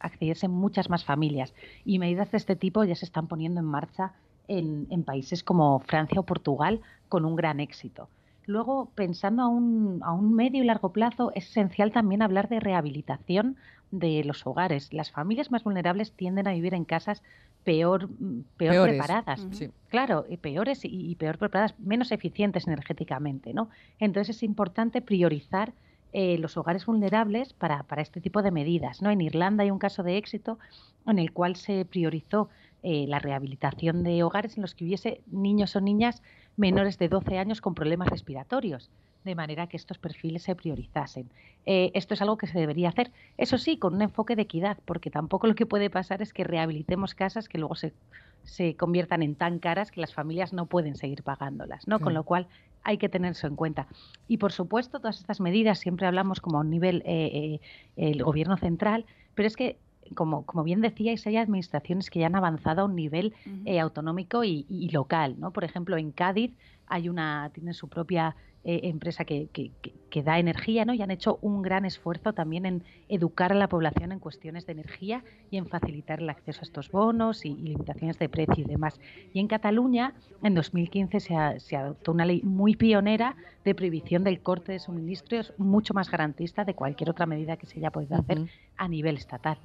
accediesen 0.00 0.50
muchas 0.50 0.90
más 0.90 1.04
familias. 1.04 1.54
Y 1.84 1.98
medidas 1.98 2.30
de 2.32 2.38
este 2.38 2.56
tipo 2.56 2.84
ya 2.84 2.94
se 2.96 3.04
están 3.04 3.28
poniendo 3.28 3.60
en 3.60 3.66
marcha 3.66 4.12
en, 4.48 5.02
países 5.04 5.42
como 5.42 5.80
Francia 5.80 6.20
o 6.20 6.24
Portugal 6.24 6.80
con 7.08 7.24
un 7.24 7.36
gran 7.36 7.60
éxito. 7.60 8.08
Luego, 8.46 8.90
pensando 8.94 9.42
a 9.42 9.48
un, 9.48 10.00
a 10.04 10.12
un, 10.12 10.34
medio 10.34 10.62
y 10.62 10.66
largo 10.66 10.92
plazo, 10.92 11.32
es 11.34 11.48
esencial 11.48 11.92
también 11.92 12.20
hablar 12.20 12.48
de 12.48 12.60
rehabilitación 12.60 13.56
de 13.90 14.22
los 14.24 14.46
hogares. 14.46 14.92
Las 14.92 15.10
familias 15.10 15.50
más 15.50 15.64
vulnerables 15.64 16.12
tienden 16.12 16.48
a 16.48 16.52
vivir 16.52 16.74
en 16.74 16.84
casas 16.84 17.22
peor, 17.64 18.08
peor 18.56 18.88
preparadas. 18.88 19.46
Claro, 19.88 20.26
peores 20.40 20.80
y, 20.84 21.14
peor 21.16 21.38
preparadas, 21.38 21.74
menos 21.78 22.12
eficientes 22.12 22.66
energéticamente. 22.66 23.54
¿no? 23.54 23.70
Entonces 23.98 24.36
es 24.36 24.42
importante 24.42 25.00
priorizar 25.00 25.72
eh, 26.12 26.38
los 26.38 26.56
hogares 26.56 26.86
vulnerables 26.86 27.52
para, 27.52 27.82
para, 27.84 28.02
este 28.02 28.20
tipo 28.20 28.42
de 28.42 28.50
medidas. 28.50 29.02
¿no? 29.02 29.10
En 29.10 29.20
Irlanda 29.20 29.64
hay 29.64 29.70
un 29.70 29.78
caso 29.78 30.02
de 30.02 30.16
éxito 30.16 30.58
en 31.06 31.18
el 31.18 31.32
cual 31.32 31.56
se 31.56 31.84
priorizó 31.84 32.48
eh, 32.86 33.06
la 33.08 33.18
rehabilitación 33.18 34.02
de 34.02 34.22
hogares 34.22 34.58
en 34.58 34.60
los 34.60 34.74
que 34.74 34.84
hubiese 34.84 35.22
niños 35.26 35.74
o 35.74 35.80
niñas 35.80 36.22
menores 36.58 36.98
de 36.98 37.08
12 37.08 37.38
años 37.38 37.62
con 37.62 37.74
problemas 37.74 38.08
respiratorios, 38.08 38.90
de 39.24 39.34
manera 39.34 39.68
que 39.68 39.78
estos 39.78 39.96
perfiles 39.96 40.42
se 40.42 40.54
priorizasen. 40.54 41.30
Eh, 41.64 41.92
esto 41.94 42.12
es 42.12 42.20
algo 42.20 42.36
que 42.36 42.46
se 42.46 42.58
debería 42.58 42.90
hacer, 42.90 43.10
eso 43.38 43.56
sí, 43.56 43.78
con 43.78 43.94
un 43.94 44.02
enfoque 44.02 44.36
de 44.36 44.42
equidad, 44.42 44.76
porque 44.84 45.10
tampoco 45.10 45.46
lo 45.46 45.54
que 45.54 45.64
puede 45.64 45.88
pasar 45.88 46.20
es 46.20 46.34
que 46.34 46.44
rehabilitemos 46.44 47.14
casas 47.14 47.48
que 47.48 47.56
luego 47.56 47.74
se, 47.74 47.94
se 48.42 48.76
conviertan 48.76 49.22
en 49.22 49.34
tan 49.34 49.60
caras 49.60 49.90
que 49.90 50.02
las 50.02 50.12
familias 50.12 50.52
no 50.52 50.66
pueden 50.66 50.96
seguir 50.96 51.22
pagándolas, 51.22 51.88
¿no? 51.88 52.00
Con 52.00 52.12
lo 52.12 52.24
cual 52.24 52.48
hay 52.82 52.98
que 52.98 53.08
tener 53.08 53.32
eso 53.32 53.46
en 53.46 53.56
cuenta. 53.56 53.86
Y 54.28 54.36
por 54.36 54.52
supuesto, 54.52 54.98
todas 54.98 55.20
estas 55.20 55.40
medidas 55.40 55.78
siempre 55.78 56.06
hablamos 56.06 56.42
como 56.42 56.58
a 56.58 56.60
un 56.60 56.68
nivel 56.68 57.02
eh, 57.06 57.60
el 57.96 58.22
gobierno 58.22 58.58
central, 58.58 59.06
pero 59.34 59.46
es 59.46 59.56
que 59.56 59.78
como, 60.14 60.44
como 60.44 60.64
bien 60.64 60.80
decíais, 60.80 61.26
hay 61.26 61.36
administraciones 61.36 62.10
que 62.10 62.20
ya 62.20 62.26
han 62.26 62.36
avanzado 62.36 62.82
a 62.82 62.84
un 62.84 62.94
nivel 62.94 63.34
eh, 63.64 63.80
autonómico 63.80 64.44
y, 64.44 64.88
local. 64.92 65.36
¿no? 65.38 65.50
Por 65.50 65.64
ejemplo, 65.64 65.96
en 65.96 66.12
Cádiz 66.12 66.52
hay 66.86 67.08
una, 67.08 67.50
tiene 67.54 67.72
su 67.72 67.88
propia 67.88 68.36
eh, 68.66 68.80
empresa 68.84 69.24
que, 69.24 69.48
que, 69.52 70.22
da 70.22 70.38
energía 70.38 70.84
¿no? 70.84 70.94
y 70.94 71.02
han 71.02 71.10
hecho 71.10 71.38
un 71.42 71.60
gran 71.60 71.84
esfuerzo 71.84 72.32
también 72.32 72.64
en 72.66 72.84
educar 73.08 73.50
a 73.50 73.54
la 73.54 73.68
población 73.68 74.12
en 74.12 74.20
cuestiones 74.20 74.64
de 74.64 74.72
energía 74.72 75.24
y 75.50 75.56
en 75.56 75.66
facilitar 75.66 76.20
el 76.20 76.30
acceso 76.30 76.60
a 76.60 76.62
estos 76.62 76.90
bonos 76.90 77.44
y, 77.44 77.54
limitaciones 77.54 78.18
de 78.18 78.28
precio 78.28 78.64
y 78.64 78.64
demás. 78.64 79.00
Y 79.32 79.40
en 79.40 79.48
Cataluña, 79.48 80.14
en 80.42 80.54
2015, 80.54 81.20
se, 81.20 81.34
se, 81.58 81.76
adoptó 81.76 82.12
una 82.12 82.24
ley 82.24 82.42
muy 82.42 82.76
pionera 82.76 83.36
de 83.64 83.74
prohibición 83.74 84.22
del 84.22 84.40
corte 84.40 84.72
de 84.72 84.78
suministros, 84.78 85.52
mucho 85.58 85.92
más 85.92 86.10
garantista 86.10 86.64
de 86.64 86.74
cualquier 86.74 87.10
otra 87.10 87.26
medida 87.26 87.56
que 87.56 87.66
se 87.66 87.80
haya 87.80 87.90
podido 87.90 88.16
hacer 88.16 88.46
a 88.76 88.88
nivel 88.88 89.16
estatal 89.16 89.58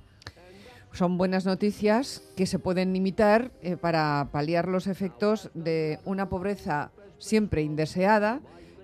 son 0.91 1.17
buenas 1.17 1.45
noticias 1.45 2.23
que 2.36 2.45
se 2.45 2.60
pueden 2.60 2.93
limitar 2.93 3.52
eh, 3.62 3.78
para 3.78 4.30
paliar 4.32 4.67
los 4.67 4.88
efectos 4.88 5.49
de 5.54 5.99
una 6.06 6.30
pobreza 6.30 6.91
siempre 7.17 7.62
indeseada 7.62 8.41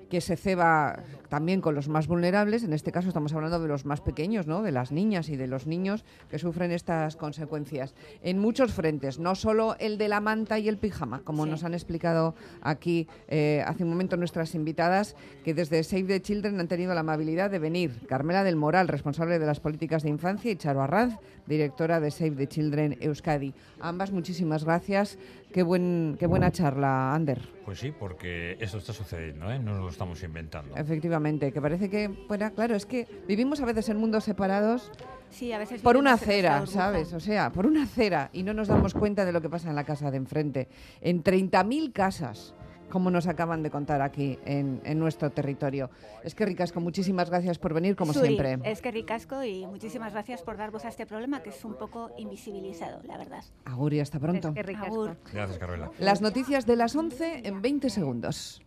que 0.10 0.22
se 0.22 0.36
ceba 0.38 1.00
también 1.30 1.62
con 1.62 1.76
los 1.76 1.90
más 1.90 2.08
vulnerables, 2.08 2.64
en 2.64 2.74
este 2.74 2.92
caso 2.92 3.08
estamos 3.08 3.34
hablando 3.34 3.60
de 3.60 3.68
los 3.68 3.86
más 3.86 4.02
pequeños, 4.02 4.48
¿no? 4.48 4.62
de 4.62 4.72
las 4.72 4.92
niñas 4.92 5.30
y 5.30 5.36
de 5.36 5.48
los 5.48 5.68
niños 5.68 6.06
que 6.30 6.40
sufren 6.40 6.72
estas 6.72 7.16
consecuencias. 7.16 7.96
En 8.22 8.40
muchos 8.40 8.74
frentes, 8.74 9.20
no 9.20 9.36
solo 9.36 9.76
el 9.80 9.98
de 9.98 10.08
la 10.08 10.22
manta 10.22 10.60
y 10.60 10.70
el 10.70 10.78
pijama, 10.78 11.22
como 11.24 11.46
nos 11.46 11.64
han 11.64 11.74
explicado 11.74 12.36
aquí 12.62 13.08
eh, 13.28 13.64
hace 13.66 13.84
un 13.84 13.90
momento 13.90 14.18
nuestras 14.18 14.56
invitadas, 14.56 15.16
que 15.44 15.54
desde 15.54 15.84
Save 15.84 16.04
the 16.04 16.22
Children 16.22 16.60
han 16.60 16.68
tenido 16.68 16.94
la 16.94 17.02
amabilidad 17.02 17.50
de 17.50 17.60
venir. 17.60 18.06
Carmela 18.08 18.44
del 18.44 18.56
Moral, 18.56 18.88
responsable 18.88 19.40
de 19.40 19.46
las 19.46 19.60
políticas 19.60 20.04
de 20.04 20.10
infancia, 20.10 20.52
y 20.52 20.56
Charo 20.56 20.82
Arranz, 20.82 21.18
directora 21.48 22.00
de 22.00 22.12
Save 22.12 22.32
the 22.32 22.48
Children 22.48 22.98
Euskadi. 23.02 23.54
Ambas, 23.80 24.12
muchísimas 24.12 24.64
gracias. 24.64 25.18
Qué, 25.56 25.64
buen, 25.64 26.18
qué 26.20 26.28
buena 26.28 26.52
charla, 26.52 27.16
Ander. 27.16 27.40
Pues 27.64 27.80
sí, 27.80 27.94
porque 27.98 28.58
eso 28.60 28.78
está 28.78 28.92
sucediendo, 28.92 29.50
¿eh? 29.50 29.58
no 29.58 29.72
nos 29.72 29.84
lo 29.84 29.90
estamos 29.90 30.22
inventando. 30.22 30.76
Efectivamente, 30.76 31.54
que 31.54 31.62
parece 31.62 31.90
que, 31.90 32.10
bueno, 32.10 32.54
claro, 32.54 32.76
es 32.76 32.86
que 32.86 33.08
vivimos 33.26 33.62
a 33.62 33.66
veces 33.66 33.88
en 33.88 33.96
mundos 33.96 34.26
separados. 34.26 34.92
Sí, 35.30 35.54
a 35.54 35.58
veces 35.58 35.82
por 35.82 35.96
una 35.96 36.12
acera, 36.12 36.66
¿sabes? 36.66 37.14
O 37.14 37.22
sea, 37.22 37.54
por 37.54 37.68
una 37.68 37.84
acera 37.84 38.30
y 38.34 38.44
no 38.44 38.54
nos 38.54 38.68
damos 38.68 38.94
cuenta 38.94 39.24
de 39.24 39.32
lo 39.32 39.42
que 39.42 39.48
pasa 39.48 39.70
en 39.70 39.76
la 39.76 39.86
casa 39.86 40.12
de 40.12 40.18
enfrente. 40.18 40.68
En 41.00 41.24
30.000 41.24 41.94
casas 41.94 42.54
como 42.90 43.12
nos 43.12 43.28
acaban 43.28 43.64
de 43.64 43.70
contar 43.70 44.02
aquí 44.02 44.40
en, 44.46 44.82
nuestro 45.00 45.30
territorio. 45.32 45.90
Es 46.24 46.36
que 46.36 46.46
ricasco, 46.46 46.80
muchísimas 46.80 47.30
gracias 47.30 47.58
por 47.60 47.74
venir, 47.74 47.96
como 47.96 48.14
siempre. 48.14 48.60
Es 48.64 48.82
que 48.82 48.92
ricasco 48.92 49.44
y 49.44 49.66
muchísimas 49.66 50.14
gracias 50.14 50.42
por 50.42 50.58
dar 50.58 50.72
voz 50.72 50.86
a 50.86 50.90
este 50.90 51.06
problema 51.06 51.42
que 51.42 51.50
es 51.50 51.66
un 51.66 51.76
poco 51.76 52.12
invisibilizado, 52.18 53.02
la 53.04 53.18
verdad. 53.18 53.44
Agur 53.66 53.94
y 53.94 54.00
hasta 54.00 54.20
pronto. 54.20 54.54
Es 54.56 54.66
que 54.66 54.76
Agur. 54.76 55.18
Gracias, 55.34 55.58
Carmela. 55.58 55.92
Las 56.00 56.22
noticias 56.22 56.66
de 56.66 56.76
las 56.76 56.96
11 56.96 57.42
en 57.44 57.62
20 57.62 57.90
segundos. 57.90 58.62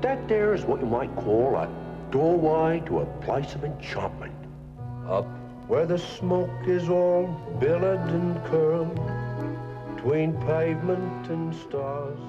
That 0.00 0.28
there 0.28 0.54
is 0.54 0.64
what 0.64 0.78
you 0.80 0.86
might 0.86 1.12
call 1.16 1.56
a 1.56 1.68
doorway 2.12 2.80
to 2.86 3.00
a 3.00 3.06
place 3.20 3.56
of 3.56 3.64
enchantment. 3.64 4.32
Up 5.08 5.26
where 5.68 5.86
the 5.86 5.98
smoke 5.98 6.66
is 6.66 6.88
all 6.88 7.26
billowed 7.60 8.08
and 8.08 8.42
curled. 8.46 9.27
Between 9.98 10.32
pavement 10.42 11.28
and 11.28 11.52
stars 11.52 12.20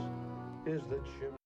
is 0.65 0.81
the 0.89 0.99
chimney. 1.19 1.37